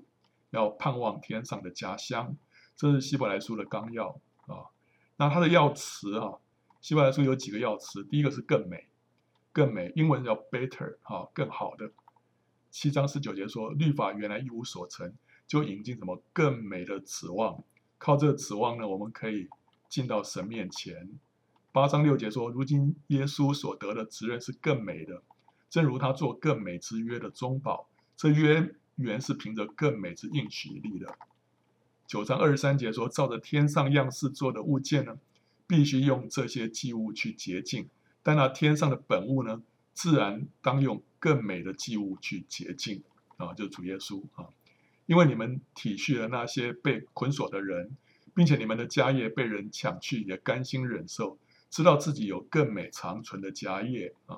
[0.51, 2.35] 要盼望天上的家乡，
[2.75, 4.65] 这是希伯来书的纲要啊。
[5.15, 6.39] 那它的要词啊，
[6.81, 8.87] 希伯来书有几个要词，第一个是更美，
[9.53, 11.91] 更美，英文叫 better 啊，更好的。
[12.71, 15.13] 七章十九节说，律法原来一无所成，
[15.49, 17.61] 就引进什么更美的指望，
[17.97, 19.49] 靠这个指望呢，我们可以
[19.89, 21.09] 进到神面前。
[21.71, 25.23] 八章六节说，如今耶稣所得的职任是更美的，
[25.69, 28.75] 正如他做更美之约的中保，这约。
[29.01, 31.17] 原是凭着更美之应许立的。
[32.05, 35.17] 九章二十三节说，照着天上样式做的物件呢，
[35.65, 37.85] 必须用这些祭物去洁净；
[38.21, 43.01] 但那天上的本物呢，自然当用更美的祭物去洁净。
[43.37, 44.49] 啊，就主耶稣啊，
[45.09, 47.97] 因为你们体恤了那些被捆锁的人，
[48.35, 51.39] 并且你们的家业被人抢去，也甘心忍受，
[51.71, 54.37] 知道自己有更美长存的家业啊。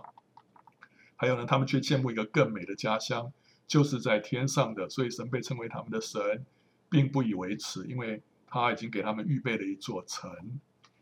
[1.17, 3.34] 还有呢，他们却羡慕一个更美的家乡。
[3.67, 6.45] 就是在天上的，所以神被称为他们的神，
[6.89, 10.29] 并不以为耻，因为他已经给他们预备了一座城。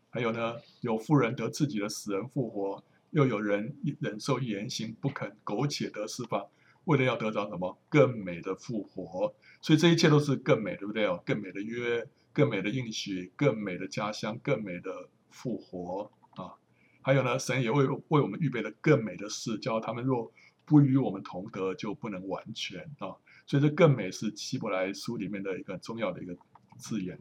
[0.08, 6.46] 还有呢，有妇人得自己的死人复活，又有人忍受严刑不肯苟且得释放，
[6.84, 9.34] 为了要得着什么更美的复活。
[9.60, 11.22] 所以这一切都是更美，对不对哦？
[11.24, 16.54] 更美的约，更美的应许，更美的家乡，更美的复活啊！
[17.02, 20.32] 还有呢，神也为为我们预备了更美的事，叫他们若。
[20.66, 26.36] 不与我们同德，就不能完全啊，所以这更美是希伯来书里面的一个重要的一个
[26.78, 27.18] 字眼，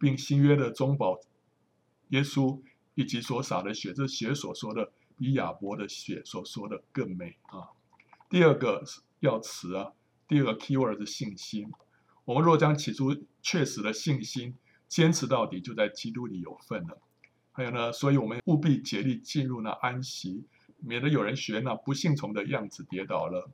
[0.00, 1.20] 并新约的中保
[2.08, 2.60] 耶稣
[2.96, 7.70] 以及所洒的血，这血所说的比亚伯的血所说的更美啊。
[8.32, 8.82] 第二个
[9.20, 9.92] 要词啊，
[10.26, 11.70] 第二个 keyword 是信心。
[12.24, 14.56] 我们若将起初确实的信心
[14.88, 16.96] 坚持到底，就在基督里有份了。
[17.52, 20.46] 还有呢，所以我们务必竭力进入那安息。
[20.78, 23.50] 免得有人学那不信从的样子跌倒了。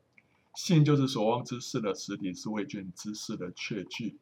[0.54, 4.16] 信就是所望之事的实底，是未见之事的确据。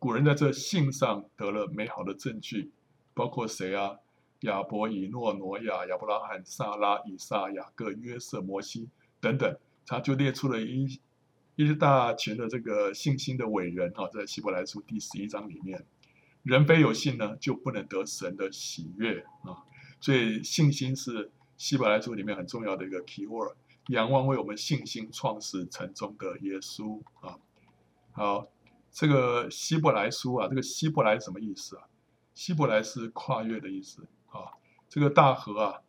[0.00, 2.72] 古人在这信上得了美好的证据，
[3.14, 3.98] 包括谁啊？
[4.40, 8.88] 亚伯、以诺、挪亚、亚伯拉罕、撒拉、以撒、雅各、约瑟、摩西
[9.20, 11.00] 等等，他就列出了一
[11.56, 15.84] 一大群的这个信心的伟人哈，在希伯来书第十一章里面，
[16.42, 19.64] 人非有信呢，就不能得神的喜悦啊。
[20.00, 21.30] 所以信心是。
[21.58, 27.38] 希伯来书里面很重要的一个 key word，仰望为我们信心创始成终的耶稣啊。
[28.10, 28.48] 好，
[28.90, 31.84] 这个希伯来书啊，这个希伯来什么意思啊？
[32.34, 34.58] 希伯来是跨越的意思啊。
[34.88, 35.82] 这个大河啊，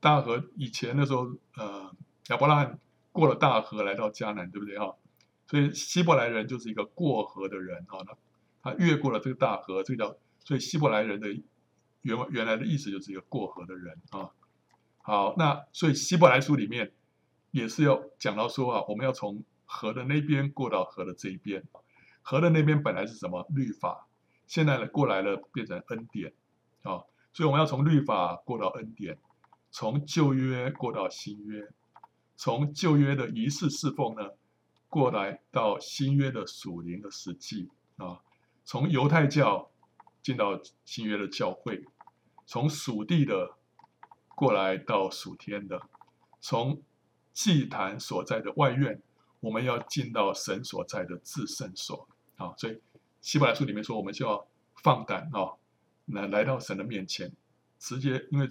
[0.00, 1.94] 大河以前的时候，呃，
[2.28, 2.78] 亚伯拉罕
[3.12, 4.94] 过了大河来到迦南，对不对啊？
[5.46, 8.06] 所以希伯来人就是一个过河的人啊。
[8.62, 11.28] 他越过了这个大河，这个叫，所以希伯来人的
[12.02, 14.30] 原原来的意思就是一个过河的人啊。
[15.02, 16.92] 好，那所以希伯来书里面
[17.50, 21.64] 也是要讲到说啊，我们要从河的那边过到河的这一边。
[22.22, 24.06] 河的那边本来是什么律法，
[24.46, 26.34] 现在呢过来了变成恩典
[26.82, 29.18] 啊，所以我们要从律法过到恩典，
[29.70, 31.66] 从旧约过到新约，
[32.40, 34.30] 从旧约的仪式侍奉呢
[34.88, 38.20] 过来到新约的属灵的实际啊，
[38.64, 39.70] 从犹太教
[40.22, 41.84] 进到新约的教会，
[42.46, 43.56] 从属地的。
[44.34, 45.82] 过来到属天的，
[46.40, 46.82] 从
[47.34, 49.02] 祭坛所在的外院，
[49.40, 52.54] 我们要进到神所在的至圣所啊！
[52.56, 52.80] 所以
[53.20, 55.60] 希伯来书里面说，我们就要放胆啊，
[56.06, 57.30] 来来到神的面前，
[57.78, 58.50] 直接，因为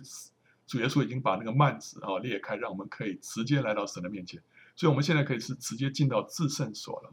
[0.70, 4.40] 主耶稣已经把那个幔子啊裂开，让我们可以直接来到神的面前，
[4.76, 7.12] 所以我们现在可以是直接进到至圣所了。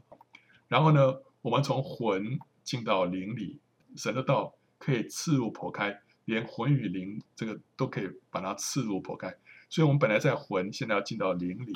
[0.67, 3.59] 然后呢，我们从魂进到灵里，
[3.95, 5.99] 神的道可以刺入剖开。
[6.25, 9.33] 连魂与灵这个都可以把它刺入剖开，
[9.69, 11.73] 所以我们本来在魂，现在要进到灵里，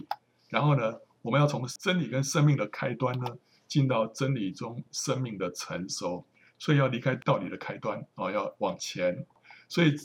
[0.50, 6.26] 然后呢，我们要从真理跟生命的开端呢，进到真理中生命的成熟，
[6.60, 9.26] 所以要离开道理的开端啊，要往前。
[9.70, 9.96] 所以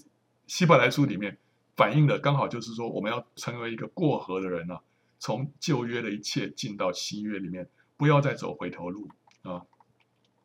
[0.47, 1.37] 希伯来书里面
[1.77, 4.81] 反映的刚好就是说，我们要成为一个过河的人啊，
[5.19, 9.09] 从旧约的一切进到新约里面，不要再走回头路
[9.43, 9.63] 啊。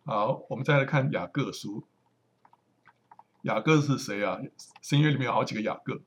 [0.03, 1.85] 好，我们再来看雅各书。
[3.43, 4.39] 雅各是谁啊？
[4.81, 6.01] 新约里面有好几个雅各。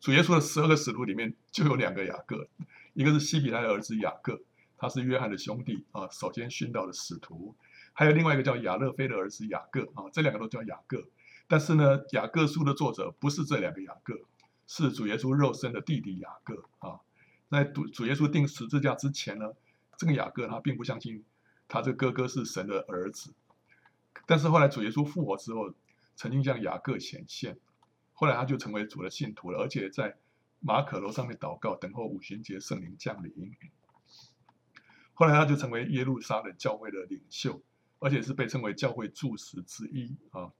[0.00, 2.48] 主耶稣的十二个使徒里面就有两个雅各，
[2.94, 4.40] 一个是西比泰的儿子雅各，
[4.76, 7.54] 他是约翰的兄弟啊，首先殉道的使徒；
[7.92, 11.06] 还有另外一个叫亚勒菲的儿子雅各啊，这两个都叫雅各。
[11.46, 14.14] 但是呢，雅各书的作者不是这两个雅各，
[14.72, 17.00] 是主耶稣肉身的弟弟雅各啊。
[17.50, 19.52] 在主主耶稣钉十字架之前呢，
[19.98, 21.22] 这个雅各他并不相信
[21.68, 23.34] 他这个哥哥是神的儿子，
[24.26, 25.74] 但是后来主耶稣复活之后。
[26.14, 27.58] 曾经向雅各显现，
[28.12, 30.18] 后来他就成为主的信徒了，而且在
[30.60, 33.32] 马可楼上面祷告，等候五旬节圣灵降临。
[35.14, 37.62] 后来他就成为耶路撒冷教会的领袖，
[37.98, 40.52] 而且是被称为教会柱石之一啊。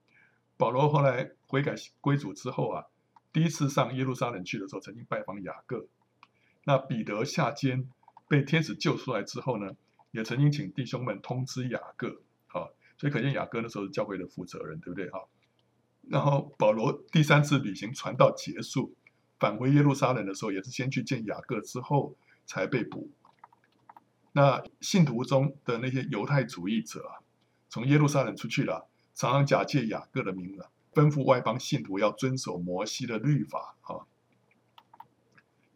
[0.56, 2.86] 保罗后来悔改归主之后啊，
[3.32, 5.86] 第一次上耶路撒冷去的时候，曾经拜访雅各。
[6.64, 7.88] 那彼得下监
[8.28, 9.72] 被天使救出来之后呢，
[10.10, 12.68] 也曾经请弟兄们通知雅各啊，
[12.98, 15.20] 所以可见雅各那时候是教会的负责人，对不对啊？
[16.08, 18.94] 然后保罗第三次旅行传道结束，
[19.38, 22.14] 返回耶路撒冷的时候，也是先去见雅各，之后
[22.44, 23.10] 才被捕。
[24.32, 27.22] 那信徒中的那些犹太主义者啊，
[27.68, 34.06] 从耶路撒冷出去了，常常假借雅各的名啊，吩咐外邦信徒要遵守摩西的律法啊。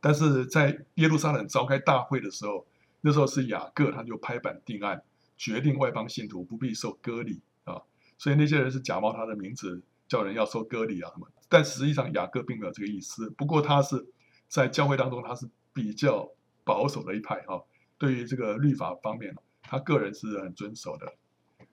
[0.00, 2.66] 但是在耶路撒冷召开大会的时候，
[3.00, 5.02] 那时候是雅各，他就拍板定案，
[5.37, 7.83] 决定外邦信徒不必受割礼啊。
[8.18, 9.83] 所以那些人是假冒他的名字。
[10.09, 13.29] 叫人要受割礼啊什么，但实际上雅各并没有这个意思。
[13.31, 14.07] 不过他是
[14.46, 16.31] 在教会当中，他是比较
[16.62, 17.64] 保守的一派哈。
[17.98, 21.14] 对于这个律法方面，他个人是很遵守的。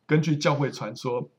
[0.08, 1.30] 根据教会传说，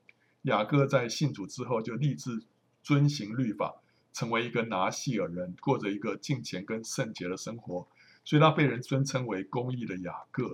[0.44, 2.42] 雅各在信主之后就立志
[2.82, 3.82] 遵行律法，
[4.14, 7.86] 成为一个拿细耳人，过着一个敬虔跟圣洁的生活，
[8.24, 10.50] 所以他被人尊称为公义的雅各。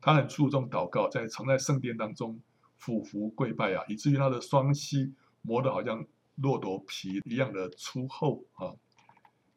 [0.00, 2.40] 他很注重祷告，在常在圣殿当中
[2.76, 5.12] 俯伏跪拜啊，以至于他的双膝。
[5.46, 6.06] 磨得好像
[6.36, 8.72] 骆驼皮一样的粗厚啊！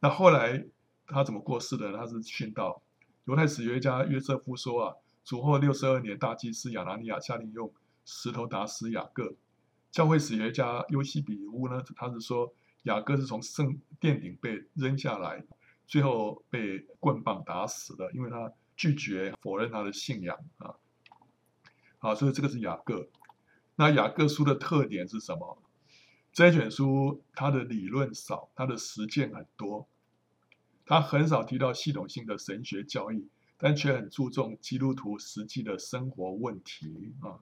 [0.02, 0.66] 那后来
[1.06, 1.94] 他怎么过世的？
[1.94, 2.82] 他是殉道。
[3.24, 7.72] 犹太史学家约瑟夫说啊，主后六十二年，大祭司亚拿尼亚下令用
[8.04, 9.36] 石头打死雅各。
[9.92, 15.44] 教会史学家尤西比乌呢，他是说雅各是从圣殿顶被扔下来，
[15.88, 20.76] 最后被棍棒打死的，因为他拒绝否认他的信仰啊。
[22.00, 23.10] 好，所以这个是雅各。
[23.76, 25.62] 那雅各书的特点是什么？
[26.32, 29.88] 这一卷书，它的理论少，它的实践很多。
[30.86, 37.42] 它很少提到系统性的神学教义，但却很注重基督徒实际的生活问题啊。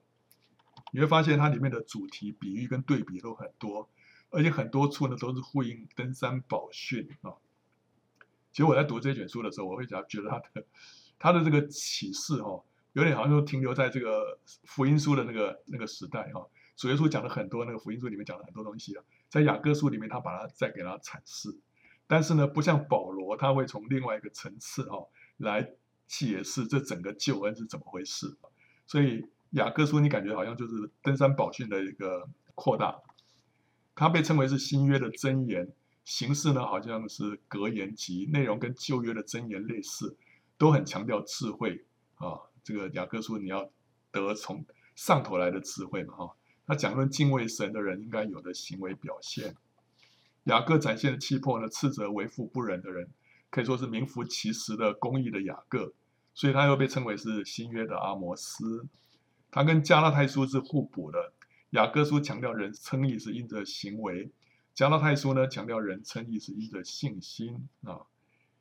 [0.92, 3.88] 你会发现它里面的主题、比喻跟对比都很多，
[4.30, 7.34] 而且很多处呢都是呼应登山宝训啊。
[8.52, 10.66] 其实我在读这卷书的时候，我会觉得它的
[11.18, 16.46] 它的这个启示哦，有点好像说停留在这个福音书的那个那个时代哈。
[16.76, 21.58] 主耶稣讲了很多，那个福音书里面讲了很多东西啊，在雅各书里面他把它再给它阐释，
[22.06, 25.72] 但是呢，不像保罗，他会从另外一个层次哦来
[26.06, 28.36] 解释这整个救恩是怎么回事。
[28.86, 33.00] 所以雅各书你感觉好像就是登山宝训的一个扩大，
[33.94, 35.72] 它被称为是新约的箴言，
[36.04, 40.16] 形式呢好像是格言集，内容跟旧约的箴言类似，
[40.58, 41.84] 都很强调智慧
[42.16, 42.40] 啊。
[42.62, 43.70] 这个雅各书你要
[44.10, 46.36] 得从上头来的智慧嘛，哈。
[46.66, 49.54] 他讲论敬畏神的人应该有的行为表现。
[50.44, 53.08] 雅各展现的气魄呢，斥责为富不仁的人，
[53.50, 55.94] 可以说是名副其实的公义的雅各，
[56.34, 58.86] 所以他又被称为是新约的阿摩斯。
[59.56, 61.32] 他跟加拉太书是互补的。
[61.70, 64.30] 雅各书强调人称义是因着行为，
[64.74, 68.02] 加拉太书呢强调人称义是因着信心啊。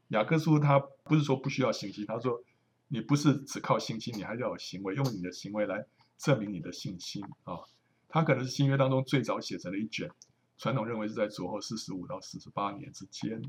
[0.08, 2.41] 雅各书他不是说不需要信心，他说
[2.88, 5.86] 你不是只靠信心，你还要有行为，用你的行为来
[6.17, 7.60] 证明你的信心啊。
[8.08, 10.09] 他可能是新约当中最早写成的一卷，
[10.57, 13.41] 传统认为是在主后四十五到四十八年之间。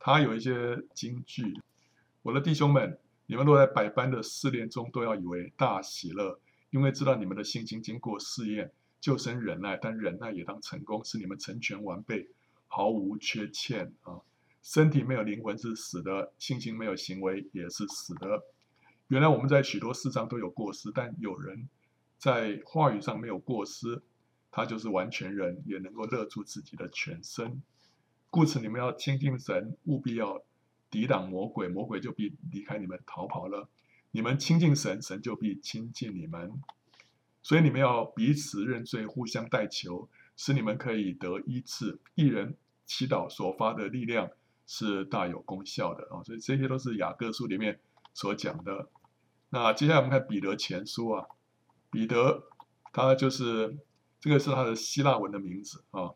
[0.00, 1.62] 他有一些金句：
[2.22, 6.40] 我的弟兄们，你们若在百般的试炼中，都要以为大喜乐，
[6.76, 8.70] 因为知道你们的信心经过试验，
[9.00, 12.28] 就生忍耐，但忍耐也当成功，使你们成全完备，
[12.68, 14.20] 毫无缺欠啊。
[14.62, 18.42] 身体没有灵魂是死的，信心没有行为也是死的。
[19.08, 21.66] 原来我们在许多事上都有过失，但有人。
[22.18, 24.02] 在话语上没有过失，
[24.50, 27.62] 他就是完全人，也能够勒住自己的全身。
[28.28, 30.42] 故此，你们要亲近神，务必要
[30.90, 33.66] 抵挡魔鬼，魔鬼就必离开你们逃跑了。
[34.16, 36.50] 你们亲近神，神就必亲近你们。
[37.42, 40.08] 所以你们要彼此认罪，互相代求，
[40.38, 42.00] 使你们可以得医治。
[42.14, 42.56] 一人
[42.86, 44.30] 祈祷所发的力量
[44.66, 46.24] 是大有功效的啊！
[46.24, 47.78] 所以这些都是雅各书里面
[48.14, 48.88] 所讲的。
[49.50, 51.26] 那接下来我们看彼得前书啊，
[51.90, 52.44] 彼得
[52.94, 53.76] 他就是
[54.18, 56.14] 这个是他的希腊文的名字啊，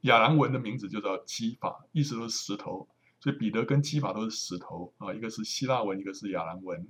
[0.00, 2.88] 亚兰文的名字就叫基法，意思都是石头，
[3.22, 6.84] 所以彼得跟基法都是石头啊，一个是希腊文，一个是亚兰文。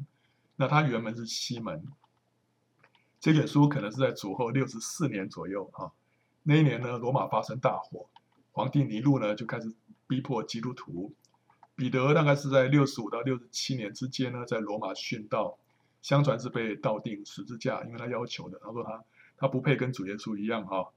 [0.57, 1.85] 那他原文是西门。
[3.21, 5.93] 这卷书可能是在主后六十四年左右啊，
[6.43, 8.09] 那一年呢，罗马发生大火，
[8.53, 9.75] 皇帝尼禄呢就开始
[10.07, 11.13] 逼迫基督徒。
[11.77, 15.59] 彼得大概是在六十五到六十七年之间呢，在罗马殉道，
[16.01, 19.05] 相传是被倒钉十字架，因为他要求的，他说他
[19.37, 20.91] 他不配跟主耶稣一样哈，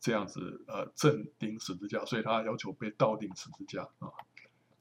[0.00, 4.10] 这样子呃正钉十字架，所以他要求被倒钉十字架啊。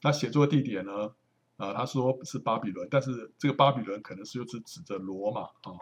[0.01, 1.13] 那写作地点呢，
[1.57, 5.77] 啊他说是巴比伦，但是这个巴比伦可能是就是指着罗马啊。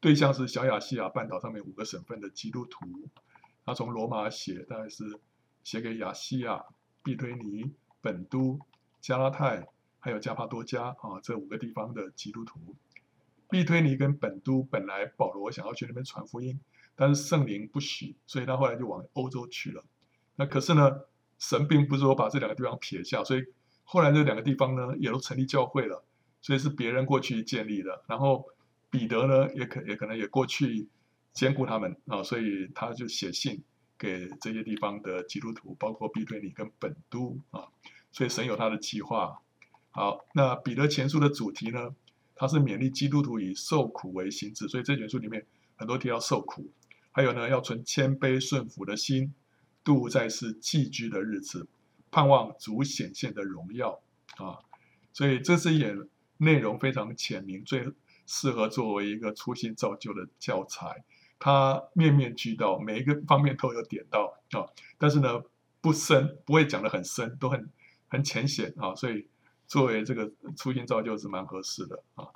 [0.00, 3.08] 对象是小亚细亚半岛上面五个省份的基督徒，
[3.64, 5.20] 他从罗马写，大概是
[5.62, 6.64] 写给亚细亚、
[7.04, 8.58] 庇推尼、本都、
[9.00, 9.68] 加拉太，
[10.00, 12.74] 还有加帕多家啊这五个地方的基督徒。
[13.48, 16.58] 庇推尼跟本都本来保罗想要去那边传福音，
[16.96, 19.84] 但是圣灵不许，所以他后来就往欧洲去了。
[20.34, 21.02] 那可是呢，
[21.42, 23.42] 神并不是说把这两个地方撇下，所以
[23.82, 26.04] 后来这两个地方呢也都成立教会了，
[26.40, 28.46] 所以是别人过去建立的，然后。
[28.92, 30.86] 彼得呢，也可也可能也过去
[31.32, 33.64] 兼顾他们啊，所以他就写信
[33.96, 37.64] 给这些地方的基督徒，包括比推尼跟本都啊，
[38.12, 39.40] 所以神有他的计划。
[39.92, 41.94] 好，那彼得前书的主题呢，
[42.34, 46.70] 他是勉励基督徒以受苦为心志，所以这卷书里面很多提到受苦，
[47.12, 49.32] 还有呢，要存谦卑顺服的心，
[49.84, 51.66] 度在世寄居的日子，
[52.10, 54.00] 盼望主显现的荣耀
[54.36, 54.58] 啊，
[55.12, 55.94] 所以这是也
[56.38, 57.92] 内容非常浅明最。
[58.24, 61.04] 适合作为一个初心造就的教材，
[61.40, 64.64] 它面面俱到，每一个方面都有点到啊。
[64.96, 65.42] 但是呢，
[65.80, 67.68] 不深，不会讲得很深，都很
[68.06, 68.94] 很浅显啊。
[68.94, 69.26] 所以
[69.66, 72.28] 作为这个初心造就是蛮合适的啊。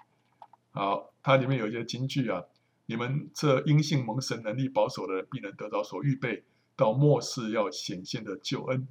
[0.73, 2.43] 好，它里面有一些金句啊，
[2.87, 6.43] 你们这因信蒙神能力保守的人，必能得到所预备
[6.77, 8.87] 到末世要显现的救恩。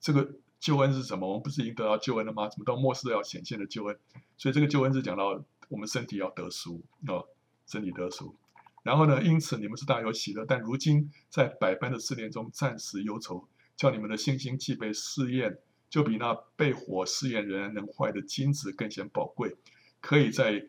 [0.00, 1.28] 这个救恩是什么？
[1.28, 2.48] 我们不是已经得到救恩了吗？
[2.48, 3.98] 怎么到末世要显现的救恩？
[4.38, 5.44] 所以这个救恩是讲到。
[5.68, 7.26] 我们身体要得赎啊，
[7.66, 8.36] 身体得赎，
[8.84, 15.58] 然后呢，因此你们是大有喜乐，但如今在百般的试炼中暂时忧愁，叫你们的信心既被试验，
[15.90, 19.56] 就比那被火试验仍然能坏的金子更显宝贵，
[20.00, 20.68] 可以在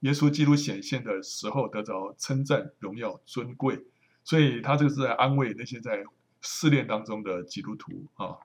[0.00, 3.84] 耶稣基督显现的时候得着称赞、荣耀、尊贵。
[4.24, 6.02] 所以他这个是在安慰那些在
[6.40, 8.38] 试炼当中的基督徒啊。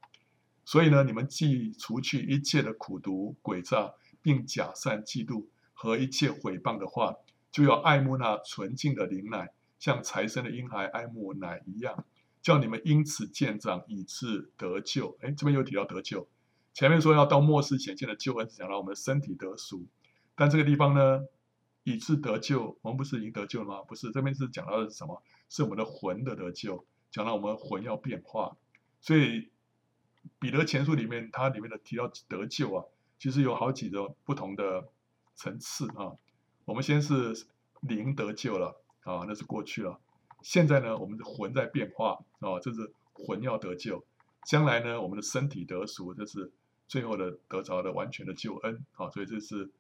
[0.64, 5.46] 所以呢，你们既除去一切的苦毒、诡诈，并假善、嫉妒。
[5.82, 7.16] 和一切毁谤的话，
[7.54, 12.04] 就要爱慕那纯净的灵奶，像财生的婴孩爱慕奶一样，
[12.42, 15.18] 叫你们因此渐长，以致得救。
[15.22, 16.28] 哎，这边又提到得救。
[16.74, 19.86] 前面说要到末世显现的救恩，是讲到我们身体得赎，
[20.36, 21.22] 但这个地方呢，
[21.84, 23.82] 以致得救，我们不是已经得救了吗？
[23.84, 25.22] 不是，这边是讲到的是什么？
[25.50, 28.58] 是我们的魂的得救，讲到我们魂要变化。
[29.02, 29.50] 所以
[30.40, 32.86] 彼得前书里面，它里面的提到得救啊，
[33.18, 34.90] 其实有好几个不同的。
[35.42, 36.18] 层次啊，
[36.66, 37.48] 我们先是
[37.80, 38.76] 灵得救了
[39.06, 39.98] 啊，那是过去了。
[40.42, 44.04] 现在呢，我们的魂在变化啊，这是魂要得救。
[44.46, 46.52] 将来呢，我们的身体得赎，这是
[46.90, 49.10] 最后的得着的完全的救恩啊。
[49.12, 49.72] 所以这是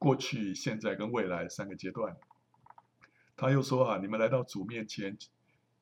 [0.00, 2.16] 过去、现在跟未来三个阶段。
[3.36, 5.18] 他又说啊，你们来到主面前，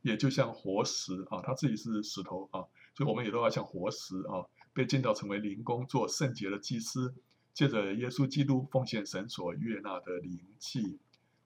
[0.02, 2.66] 也就像活石啊，他自己是石头啊，
[2.96, 4.42] 所以我们也都要像活石啊，
[4.72, 7.14] 被建造成为灵宫，做圣洁的祭司。
[7.54, 10.98] 借着耶稣基督奉献神所悦纳的灵祭，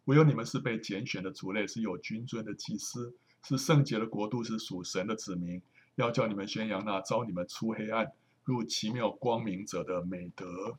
[0.05, 5.61] 唯有你们是被拣选的族类，是有君尊的祭司，是圣洁的国度，是属神的子民。
[5.97, 8.13] 要叫你们宣扬那召你们出黑暗
[8.45, 10.79] 入奇妙光明者的美德。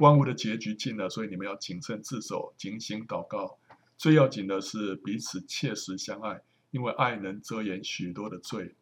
[0.00, 3.58] 万物的结局近了，所以你们要谨慎自守，警醒祷告。
[3.96, 6.40] 最要紧的是彼此切实相爱，
[6.70, 8.74] 因为爱能遮掩许多的罪。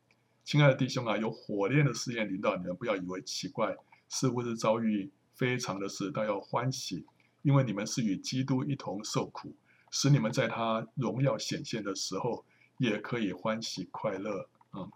[0.44, 3.76] 亲爱的弟兄啊，有火炼的试验临到你们，不要以为奇怪，
[4.08, 5.10] 似乎是遭遇。
[5.34, 7.04] 非常的事，但要欢喜，
[7.42, 9.54] 因为你们是与基督一同受苦，
[9.90, 12.42] 使你们在他荣耀显现的时候，
[12.78, 14.48] 也可以欢喜快乐。
[14.72, 14.90] 嗯，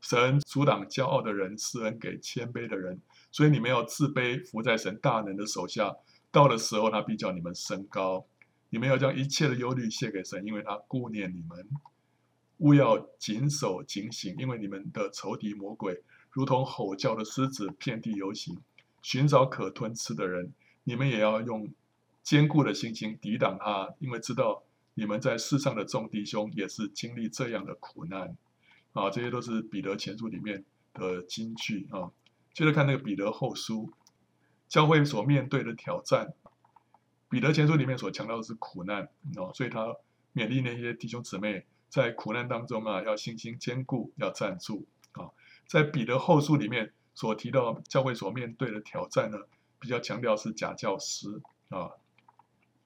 [0.00, 3.00] 神阻挡骄傲的人，施恩给谦卑的人，
[3.30, 5.96] 所以你们要自卑，服在神大能的手下。
[6.30, 8.26] 到的时候，他必叫你们升高。
[8.70, 11.66] 你们要将一切的忧虑卸给神，因为他顾念你们。
[12.58, 18.58] 务要谨守警醒，因为你们的仇敌魔鬼，如同吼叫的狮子，遍地游行。
[19.00, 20.52] 寻找可吞吃的人，
[20.84, 21.72] 你们也要用
[22.22, 24.64] 坚固的信心抵挡他，因为知道
[24.94, 28.36] 你们在世上的众弟兄也是经历这样的苦难。
[28.92, 32.10] 啊，这些都是彼得前书里面的金句啊。
[32.52, 33.92] 接着看那个彼得后书，
[34.68, 36.34] 教会所面对的挑战。
[37.28, 39.96] 彼得前书里面所强调的是苦难哦，所以他
[40.34, 45.30] 勉励那些弟兄姊妹在苦难当中啊，要信心坚固，要站住啊。
[45.66, 49.38] 在彼得后书里面所提到教会所面对的挑战呢，
[49.78, 51.90] 比较强调是假教师啊。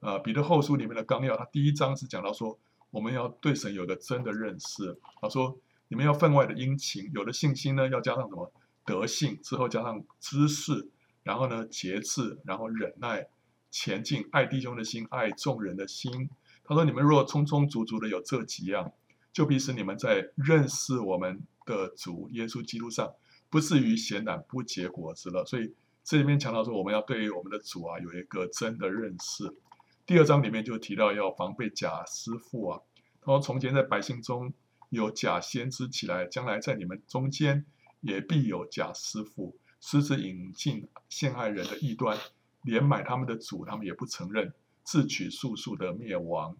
[0.01, 2.59] 呃，彼得后书里面的纲要，他第一章是讲到说，
[2.91, 4.99] 我们要对神有个真的认识。
[5.21, 5.57] 他说，
[5.87, 8.53] 你们要分外的殷勤，有了信心呢，要加上什么？
[8.85, 10.89] 德性，之后加上知识，
[11.23, 13.29] 然后呢，节制，然后忍耐。
[13.75, 16.29] 前进，爱弟兄的心，爱众人的心。
[16.63, 18.93] 他说：“你们若充充足足的有这几样，
[19.33, 23.15] 就必使你们在认识我们的主耶稣基督上，
[23.49, 25.73] 不至于闲懒不结果子了。”所以
[26.05, 29.57] 这里面强调说，我们要对于我们的主啊有一个真的认识。
[30.05, 32.81] 第二章里面就提到要防备假师傅啊。
[33.23, 34.53] 他说：“从前在百姓中
[34.91, 37.65] 有假先知起来，将来在你们中间
[38.03, 42.17] 也必有假师傅，私自引进陷害人的异端。”
[42.65, 46.57] 连买他们的主，他们也不承认，自取速速的灭亡。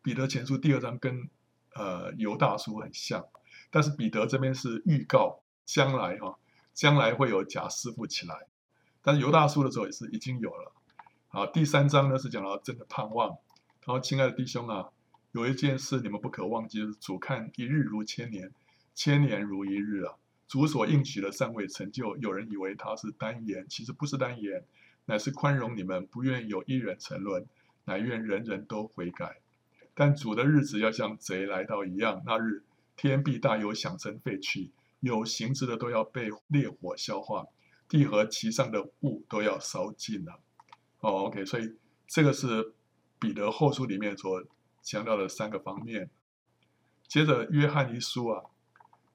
[0.00, 1.28] 彼得前书第二章跟
[1.74, 3.26] 呃犹大书很像，
[3.68, 6.38] 但是彼得这边是预告将来哈、
[6.72, 8.46] 将来会有假师傅起来。
[9.02, 10.72] 但是犹大书的时候也是已经有了。
[11.26, 13.30] 好，第三章呢是讲到真的盼望。
[13.84, 14.88] 然后，亲爱的弟兄啊，
[15.32, 18.52] 有一件事你们不可忘记，就是主看一日如千年，
[18.94, 20.14] 千年如一日啊。
[20.46, 24.64] 主所应许的尚未成就，有人以为他是单言，其实不是单言，
[25.06, 27.46] 乃是宽容你们，不愿有一人沉沦，
[27.86, 29.40] 乃愿人人都悔改。
[29.94, 32.62] 但主的日子要像贼来到一样，那日
[32.94, 34.70] 天必大有响声废去，
[35.00, 37.46] 有形质的都要被烈火消化，
[37.88, 40.40] 地和其上的物都要烧尽了。
[41.00, 41.74] 哦，OK，所以
[42.06, 42.74] 这个是
[43.18, 44.44] 彼得后书里面所
[44.82, 46.10] 强调的三个方面。
[47.08, 48.44] 接着约翰一书啊。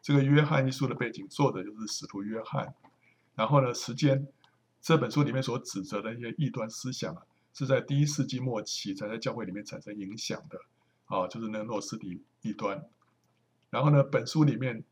[0.02, 2.74] 这个约翰一书的背景，作者就是使徒约翰。
[3.36, 4.28] 然后呢，时间
[4.82, 7.24] 这本书里面所指责的一些异端思想啊，
[7.54, 10.60] 是在第一世纪末期才在教会里面产生影响的
[11.06, 12.84] 啊，就是那个诺斯底异端。
[13.70, 14.84] 然后呢，本书里面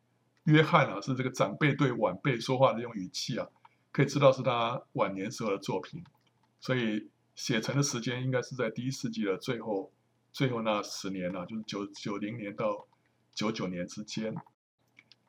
[0.43, 3.47] 约翰啊，是这个长辈对晚辈说话的这种语气啊，
[3.91, 6.03] 可以知道是他晚年时候的作品，
[6.60, 9.91] 所以写成的时间应该是在第一世纪的最后
[10.32, 12.88] 最后那十年啊，就是九九零年到
[13.34, 14.36] 九九年之间。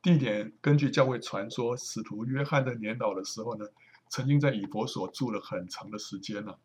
[0.09, 3.67] 地点根据教会传说，使徒约翰的年老的时候呢，
[4.09, 6.59] 曾经在以弗所住了很长的时间了，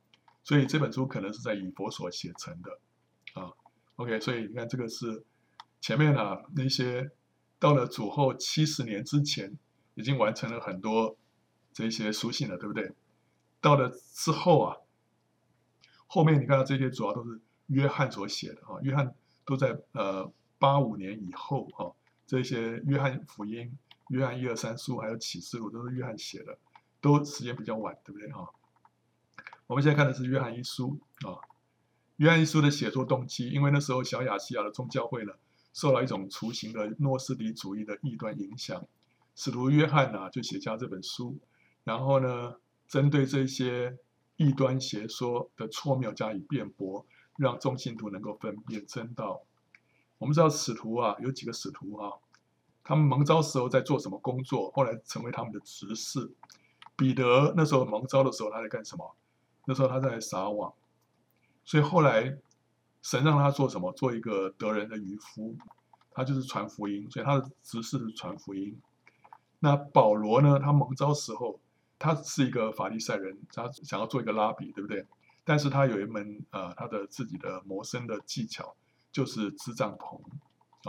[0.46, 2.80] 所以这本书可能是在以弗所写成的，
[3.34, 3.52] 啊
[3.98, 5.26] ，OK，所以你看这个是
[5.82, 7.12] 前面啊那些
[7.60, 9.58] 到了主后七十年之前
[9.96, 11.18] 已经完成了很多
[11.74, 12.94] 这些书信了，对不对？
[13.60, 14.78] 到了之后啊，
[16.08, 19.14] 后面你看到这些主要都是约翰所写的啊，约翰
[19.44, 21.92] 都在呃八五年以后啊。
[22.34, 23.78] 这些约翰福音、
[24.10, 26.58] 约翰一二三书还有启示录都是约翰写的，
[27.00, 28.50] 都时间比较晚，对不对哈？
[29.68, 31.38] 我们现在看的是约翰一书啊。
[32.16, 35.34] 约翰一书的写作动机，因为那时候小亚细亚的宗教会呢，
[35.74, 38.84] 受到一种雏形的诺斯底主义的异端影响，
[39.36, 41.38] 使徒约翰呢就写下这本书，
[41.84, 42.56] 然后呢，
[42.88, 43.96] 针对这些
[44.38, 47.06] 异端邪说的错谬加以辩驳，
[47.38, 49.44] 让众信徒能够分辨真道。
[50.18, 52.14] 我们知道使徒啊，有几个使徒啊，
[52.84, 54.70] 他们蒙召时候在做什么工作？
[54.72, 56.34] 后来成为他们的执事。
[56.96, 59.16] 彼得那时候蒙召的时候，他在干什么？
[59.66, 60.74] 那时候他在撒网。
[61.66, 62.38] 所以后来
[63.02, 63.92] 神让他做什么？
[63.94, 65.56] 做一个得人的渔夫，
[66.12, 67.10] 他就是传福音。
[67.10, 68.80] 所以他的执事是传福音。
[69.60, 70.60] 那保罗呢？
[70.60, 71.60] 他蒙召时候，
[71.98, 75.06] 他是一个法利赛人，他想要做一个拉比，对不对？
[75.44, 78.76] 但是他有一门呃，他的自己的谋生的技巧。
[79.14, 80.20] 就是织帐篷，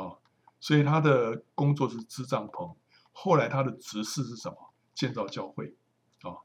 [0.03, 0.17] 啊，
[0.65, 2.75] 所以他的工作是织帐篷。
[3.13, 4.73] 后来他的职事是什么？
[4.95, 5.75] 建造教会，
[6.23, 6.41] 啊，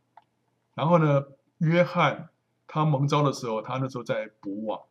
[0.76, 1.24] 然后呢，
[1.60, 2.28] 约翰
[2.68, 4.82] 他蒙召的时候，他那时候在捕网，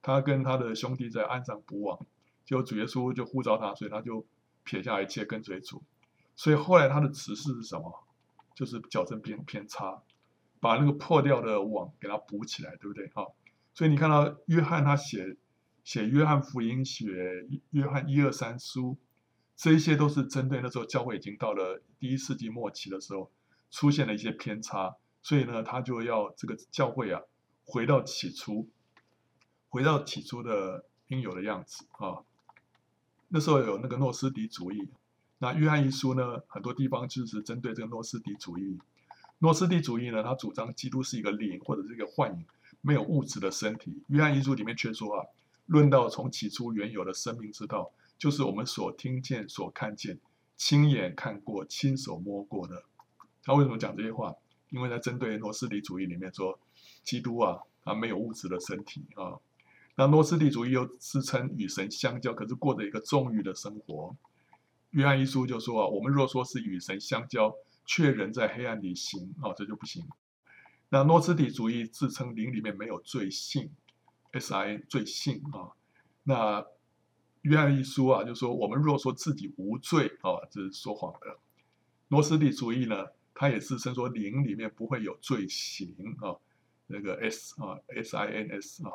[0.00, 2.06] 他跟他的兄弟在岸上捕网，
[2.46, 4.24] 就主耶稣就呼召他，所以他就
[4.64, 5.82] 撇下一切跟随主。
[6.34, 8.02] 所以后来他的职事是什么？
[8.54, 10.00] 就是矫正偏偏差，
[10.58, 13.08] 把那个破掉的网给他补起来，对不对？
[13.08, 13.26] 哈，
[13.74, 15.36] 所以你看到约翰他写。
[15.88, 17.06] 写约翰福音，写
[17.70, 18.98] 约翰一二三书，
[19.56, 23.30] 这一些都是针对那时候教会已经到了第一世纪末期的时候，
[23.70, 27.22] 出现了一些偏差，所以呢，他就要这个教会啊，
[27.64, 28.68] 回到起初，
[29.70, 32.20] 回到起初的应有的样子啊。
[33.28, 34.90] 那时候有那个诺斯底主义，
[35.38, 38.78] 那约翰一书呢，很多地方就是针对这个诺斯底主义，
[39.38, 42.44] 诺斯底主义呢，他主张基督是一个灵或者是一个幻影，
[42.82, 44.02] 没有物质的身体。
[44.08, 45.26] 约翰一书里面却说啊，
[45.68, 50.18] 论到从起初原有的生命之道，就是我们所听见、所看见、
[50.56, 52.82] 亲眼看过、亲手摸过的。
[53.44, 54.34] 他为什么讲这些话？
[54.70, 56.58] 因为在针对诺斯底主义里面说，
[57.04, 59.38] 基督啊，他没有物质的身体啊。
[59.94, 64.16] 那诺斯底主义又自称与神相交，可是过着一个纵欲的生活。
[64.90, 67.54] 约翰一书就说啊，我们若说是与神相交，
[67.84, 70.06] 却仍在黑暗里行，哦，这就不行。
[70.88, 73.70] 那诺斯底主义自称灵里面没有罪性
[74.32, 75.72] ，S-I-N 罪性啊。
[76.24, 76.66] 那
[77.42, 81.38] 约翰一书啊，就说我们若说自己无罪啊，这是说谎的。
[82.08, 86.36] 诺斯底主义呢，他也自称说灵里面不会有罪行啊，
[86.86, 88.92] 那个 S 啊，S-I-N-S 啊。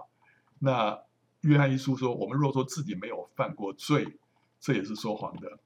[0.60, 1.02] 那
[1.42, 4.20] 约翰一书说，我们若说自己没有犯过罪，
[4.60, 5.60] 这也是说谎的。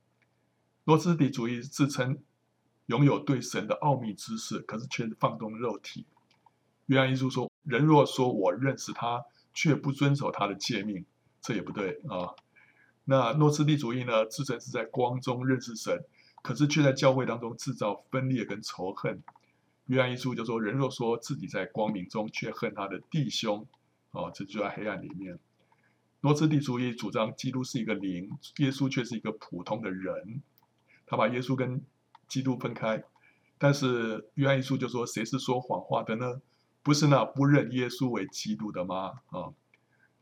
[0.85, 2.21] 诺斯底主义自称。
[2.87, 6.05] 拥有对神的奥秘知识，可是却放纵肉体。
[6.85, 9.25] 约翰一书说：“人若说我认识他，
[9.57, 11.03] 却不遵守他的诫命，
[11.41, 12.29] 这也不对啊。”
[13.05, 14.23] 那诺斯底主义呢？
[14.27, 16.05] 自称是在光中认识神，
[16.43, 19.23] 可是却在教会当中制造分裂跟仇恨。
[19.87, 23.65] 约翰一书就说：“人若说自己在光明中，却恨他的弟兄，
[24.11, 25.39] 哦，这就在黑暗里面。”
[26.21, 30.43] 诺斯底主义主张基督是一个灵，耶稣却是一个普通的人。
[31.07, 31.81] 他把耶稣跟
[32.27, 33.03] 基督分开，
[33.57, 36.41] 但是约翰一书就说：“谁是说谎话的呢？
[36.87, 39.51] 不是那不认耶稣为基督的吗？”啊，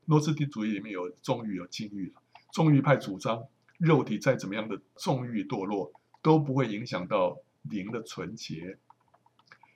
[0.05, 2.11] 诺斯底主义里面有纵欲有禁欲，
[2.51, 3.45] 纵欲派主张
[3.77, 5.93] 肉体再怎么样的纵欲堕落
[6.23, 8.79] 都不会影响到灵的纯洁。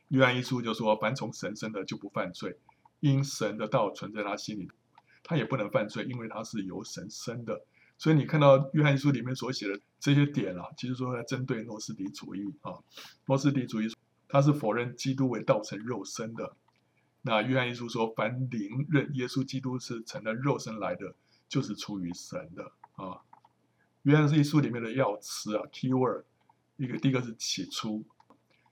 [0.08, 2.58] 约翰一书就说：“凡从神生的就不犯罪，
[3.02, 4.72] 因神的道存在他心里，
[5.22, 7.62] 他也不能犯罪，因为他是由神生的。”
[8.00, 12.74] 所以你看到约翰一书里面所写的这些点啊，其实说在针对诺斯底主义啊。
[13.28, 13.88] 诺斯底主义
[14.28, 16.56] 他是否认基督为道成肉身的。
[17.22, 21.16] 那约翰一书说，凡灵认耶稣基督是成了肉身来的，
[21.48, 23.22] 就是出于神的啊。
[24.04, 26.24] 约翰一书里面的要词啊，key word，
[26.78, 28.06] 一个第一个是起初，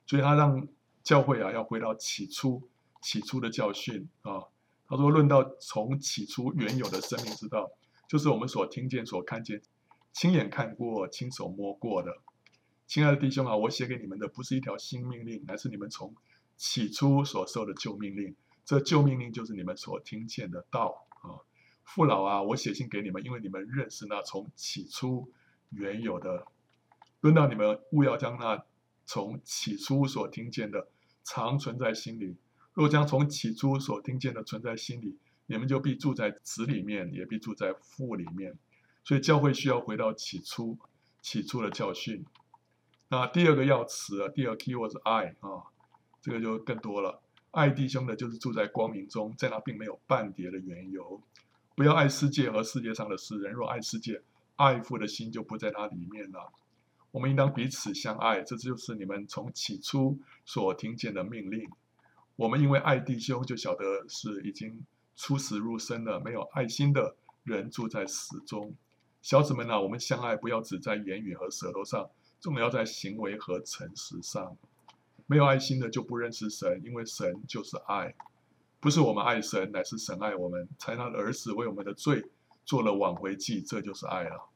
[0.05, 0.67] 所以他让
[1.03, 2.69] 教会啊要回到起初，
[3.01, 4.43] 起初的教训啊。
[4.87, 7.69] 他说，论到从起初原有的生命之道。
[8.07, 9.61] 就是我们所听见、所看见、
[10.13, 12.19] 亲眼看过、亲手摸过的，
[12.87, 16.15] 亲爱的弟兄啊，我写给你们的不是一条新命令，乃是你们从
[16.57, 18.35] 起初所受的旧命令。
[18.65, 21.39] 这旧命令就是你们所听见的道啊。
[21.85, 25.31] 父老啊，我写信给你们，因为你们认识那从起初
[25.69, 26.45] 原有的。
[27.21, 28.65] 论到你们，务要将那
[29.05, 30.89] 从起初所听见的
[31.23, 32.35] 常存在心里。
[32.73, 38.55] 若将从起初所听见的存在心里，你们就必住在子里面，也必住在父里面，
[39.03, 40.77] 所以教会需要回到起初，
[41.21, 42.25] 起初的教训。
[43.07, 45.71] 那第二个要词，第二个 keyword 是爱啊，
[46.27, 47.21] 这个就更多了。
[47.51, 51.21] 爱弟兄的，就是住在光明中，在那并没有半点的缘由。
[51.73, 53.39] 不要爱世界和世界上的事。
[53.39, 54.21] 人若爱世界，
[54.57, 56.51] 爱父的心就不在他里面了。
[57.11, 61.69] 我们应当彼此相爱，这就是你们从起初所听见的命令。
[62.35, 64.83] 我们因为爱弟兄，就晓得是已经。
[65.19, 68.71] 出死入生的，没有爱心的人住在死中。
[69.23, 72.07] 小子们啊，我们相爱，不要只在言语和舌头上，
[72.39, 74.55] 重要在行为和诚实上。
[75.27, 78.15] 没有爱心的就不认识神，因为神就是爱。
[78.79, 82.23] 不是我们爱神，乃是神爱我们，才他的儿子为我们的罪
[82.63, 84.49] 做了挽回祭，这就是爱了。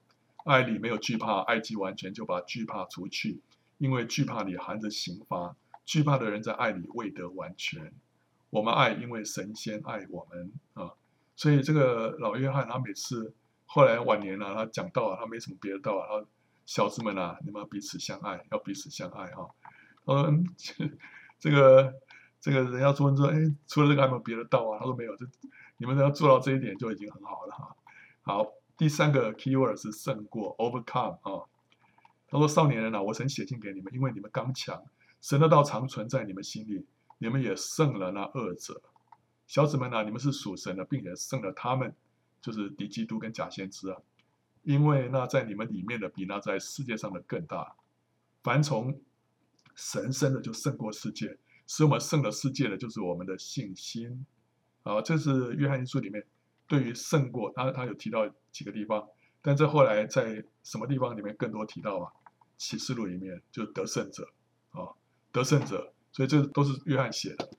[0.45, 3.41] 爱里没有惧怕，爱既完全，就把惧怕除去，
[3.79, 5.55] 因为惧怕里含着刑罚，
[5.85, 7.91] 惧怕的人在爱里未得完全。
[8.49, 10.93] 我们爱，因为神先爱我们啊，
[11.35, 13.33] 所以这个老约翰他每次
[13.65, 16.25] 后来晚年了，他讲道啊，他没什么别的道啊，他
[16.65, 19.45] 小子们啊，你们要彼此相爱，要彼此相爱啊。
[20.13, 20.45] 嗯，
[21.39, 21.93] 这个
[22.39, 23.37] 这个人要问说，哎，
[23.67, 24.79] 除了这个还有没有别的道啊？
[24.79, 25.25] 他说没有，就
[25.77, 27.75] 你们只要做到这一点就已经很好了哈。
[28.21, 28.47] 好，
[28.77, 31.45] 第三个 keyword 是胜过 overcome 啊。
[32.27, 34.83] 他说少年人啊，我曾写信给你们，因为你们刚强，
[35.21, 36.85] 神的道常存在你们心里。
[37.23, 38.81] 你们也胜了那恶者，
[39.45, 41.93] 小子们啊，你们是属神的，并且胜了他们，
[42.41, 43.97] 就是敌基督跟假先知啊。
[44.63, 47.75] 因为那在你们里面的，比那在世界上的更大。
[48.41, 48.99] 凡从
[49.81, 51.27] 神圣的，就胜过世界；
[51.65, 54.23] 使我们胜了世界的，就是我们的信心。
[54.83, 56.23] 啊，这是约翰一书里面
[56.67, 59.07] 对于胜过，他他有提到几个地方，
[59.41, 62.13] 但这后来在什么地方里面更多提到啊？
[62.57, 64.31] 启示录里面就得胜者
[64.69, 64.93] 啊，
[65.31, 65.91] 得胜者。
[66.11, 67.49] 所以这都是约翰写的，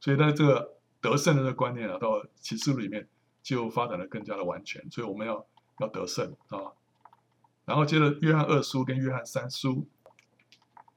[0.00, 3.08] 所以在这个得胜的这个观念啊，到启示录里面
[3.40, 4.84] 就发展的更加的完全。
[4.90, 5.46] 所以我们要
[5.78, 6.72] 要得胜啊。
[7.64, 9.86] 然后接着约翰二书跟约翰三书，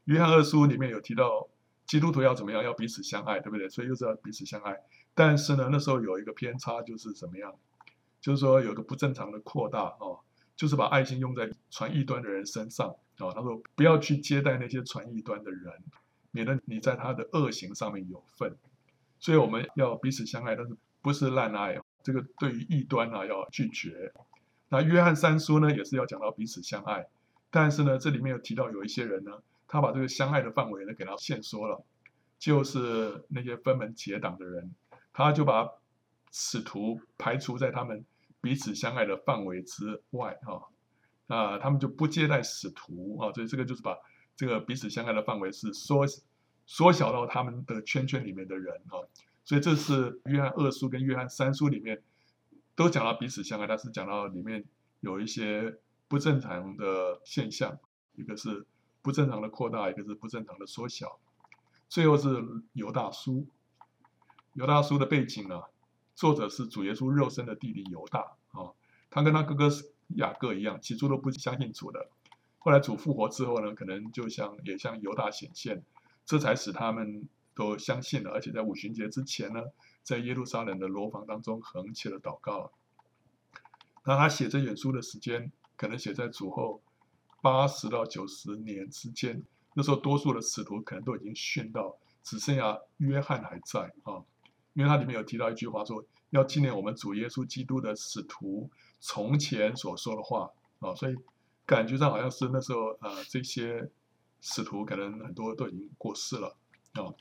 [0.06, 1.48] 约翰二书里面有提到
[1.86, 2.64] 基督徒要怎么样？
[2.64, 3.70] 要彼此相爱，对不对？
[3.70, 4.78] 所以就是要彼此相爱。
[5.14, 7.54] 但是呢，那时候有一个偏差，就是怎么样？
[8.20, 10.20] 就是说有个不正常的扩大哦，
[10.56, 13.32] 就是把爱心用在传异端的人身上哦。
[13.36, 15.74] 他说不要去接待那些传异端的人，
[16.32, 18.56] 免得你在他的恶行上面有份。
[19.20, 21.84] 所以我们要彼此相爱，但是不是滥爱哦？
[22.04, 24.14] 这个对于异端啊要拒绝。
[24.70, 27.06] 那约翰三书呢，也是要讲到彼此相爱，
[27.50, 29.32] 但是呢，这里面有提到有一些人呢，
[29.72, 31.84] 他把这个相爱的范围呢给他限缩了，
[32.38, 34.76] 就是那些分门结党的人，
[35.14, 35.68] 他就把
[36.32, 38.06] 使徒排除在他们
[38.42, 40.62] 彼此相爱的范围之外啊，
[41.28, 43.98] 啊，他们就不接待使徒啊，所以这个就是把
[44.36, 46.06] 这个彼此相爱的范围是缩
[46.66, 49.00] 缩小到他们的圈圈里面的人啊，
[49.46, 52.04] 所以这是约翰二书跟约翰三书里面。
[52.74, 54.64] 都讲到彼此相爱，但是讲到里面
[55.02, 57.78] 有一些不正常的现象，
[58.16, 58.66] 一个是
[59.02, 61.20] 不正常的扩大，一个是不正常的缩小。
[61.90, 62.44] 最后是
[62.74, 63.48] 犹大书，
[64.54, 65.62] 犹大书的背景呢，
[66.16, 68.20] 作者是主耶稣肉身的弟弟犹大
[68.52, 68.72] 啊，
[69.10, 69.70] 他跟他哥哥
[70.16, 72.10] 雅各一样，起初都不相信主的，
[72.60, 75.84] 后来主复活之后呢，可能就像也像犹大显现，
[76.26, 79.62] 这才使他们都相信了，而且在五旬节之前呢。
[80.04, 82.72] 在耶路撒冷的楼房当中横起了祷告。
[84.04, 86.81] 那他写这卷书的时间，可能写在主后
[87.42, 89.44] 八十到九十年之间。
[89.74, 94.22] 那时候，多数的使徒可能都已经殉道，只剩下约翰还在啊。
[94.74, 98.70] 因为它里面有提到一句话说，说要纪念我们主耶稣基督的使徒
[99.00, 100.94] 从前所说的话啊。
[100.96, 101.16] 所以
[101.66, 103.90] 感觉上好像是那时候呃，这些
[104.42, 106.58] 使徒可能很多都已经过世了
[106.94, 107.14] 啊。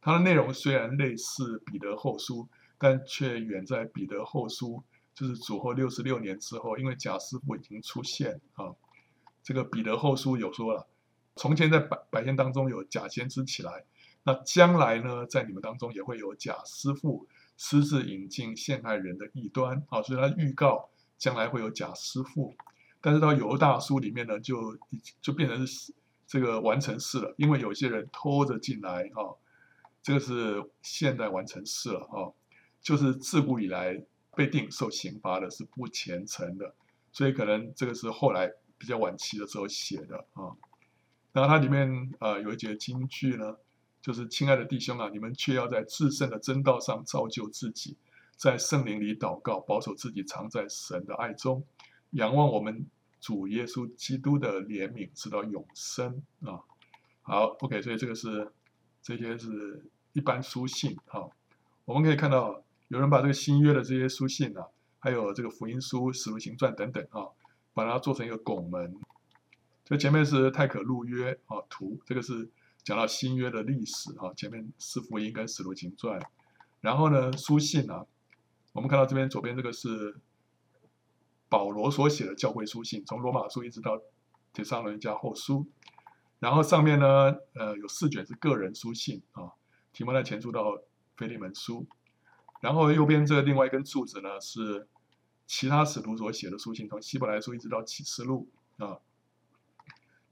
[0.00, 2.48] 它的内容虽然类似彼得后书，
[2.78, 4.82] 但却远在彼得后书，
[5.14, 8.74] 就是主后六十六年之后，因为假师傅已经出现啊。
[9.42, 10.86] 这个彼得后书有说了，
[11.36, 13.84] 从前在百百姓当中有假先知起来，
[14.22, 17.26] 那将来呢，在你们当中也会有假师傅，
[17.56, 20.02] 私自引进陷害人的异端啊。
[20.02, 22.54] 所以他预告将来会有假师傅，
[23.00, 24.78] 但是到犹大书里面呢，就
[25.20, 25.92] 就变成是
[26.26, 29.34] 这个完成式了，因为有些人偷着进来啊。
[30.04, 32.26] 这个是现代完成式了啊，
[32.80, 34.02] 就是自古以来
[34.34, 36.74] 被定受刑罚的是不虔诚的，
[37.12, 38.52] 所以可能这个是后来
[38.82, 40.50] 比较晚期的时候写的啊。
[41.32, 43.56] 然后它里面呃有一节金句呢，
[44.00, 47.96] 就是亲爱的弟兄啊，你们却要在至圣的真道上造就自己，
[48.36, 51.64] 在圣灵里祷告，保守自己藏在神的爱中，
[52.10, 52.84] 仰望我们
[53.20, 56.60] 主耶稣基督的怜悯，直到永生啊。
[57.22, 58.52] 好，OK，所以这个是。
[59.04, 61.28] 这些是一般书信，哈，
[61.84, 64.64] 我们可以看到有人把这个新约的这些书信啊，
[65.00, 67.28] 还有这个福音书、使徒行传等等，哈，
[67.74, 68.94] 把它做成一个拱门。
[69.84, 72.48] 这前面是太可路约啊图，这个是
[72.82, 76.20] 讲到新约的历史，啊，前面是福音跟使徒行传，
[76.80, 78.06] 然后呢书信啊，
[78.72, 80.16] 我们看到这边左边这个是
[81.48, 84.00] 保罗所写的教会书信，从罗马书一直到
[84.52, 85.66] 帖撒罗尼迦后书。
[86.38, 89.52] 然后上面呢，呃，有四卷是个人书信啊，
[89.92, 90.76] 提摩太前书到
[91.16, 91.86] 腓利门书，
[92.60, 94.88] 然后右边这个另外一根柱子呢是
[95.52, 98.48] 其他使徒所写的书信，从希伯来书一直到启示录
[98.78, 99.00] 啊。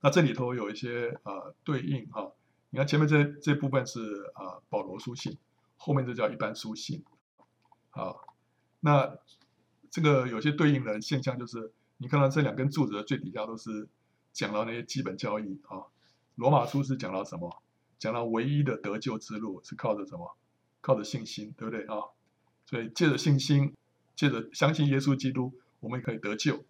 [0.00, 2.32] 那这里头有一些呃对应啊，
[2.70, 5.36] 你看前面这这部分是啊保罗书信，
[5.76, 7.04] 后面这叫一般书信。
[7.90, 8.34] 好，
[8.80, 9.18] 那
[9.90, 13.90] 这个有些对应的现象就是，你看到这两根柱子的最底下都是
[14.32, 15.84] 讲到那些基本教义啊。
[16.36, 17.62] 罗马书是讲到什么？
[17.98, 20.34] 讲到唯一的得救之路是靠着什么？
[20.80, 22.08] 靠着信心，对不对啊？
[22.64, 23.76] 所以借着信心，
[24.20, 25.50] 借着相信耶稣基督，
[25.80, 26.62] 我们可以得救。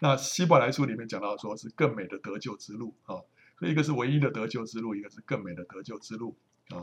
[0.00, 3.20] 那希伯来书里面讲到说是更美的得救之路啊，
[3.58, 6.34] 所以一个是唯一的得救之路，一个是更美的得救之路
[6.70, 6.82] 啊。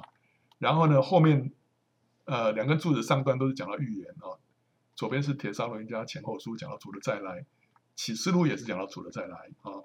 [0.59, 1.51] 然后呢，后面
[2.25, 4.37] 呃两根柱子上端都是讲到预言啊，
[4.95, 7.43] 左边是帖撒罗尼迦前后书讲到主的再来，
[7.95, 9.81] 启示录也是讲到主的再来啊。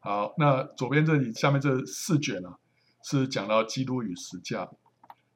[0.00, 2.58] 好，那左边这里下面这四卷呢、啊，
[3.04, 4.68] 是讲到基督与十架，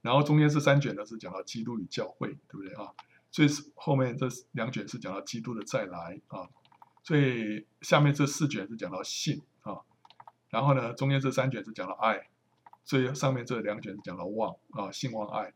[0.01, 2.91] 然后中间这三卷呢是讲到基督与教会，对不对啊？
[3.33, 6.49] 最后面这两卷是讲到基督的再来啊，
[7.03, 9.81] 最下面这四卷是讲到信啊，
[10.51, 12.29] 然后呢中间这三卷是讲到爱，
[12.85, 15.55] 最上面这两卷是讲到望啊，信望爱，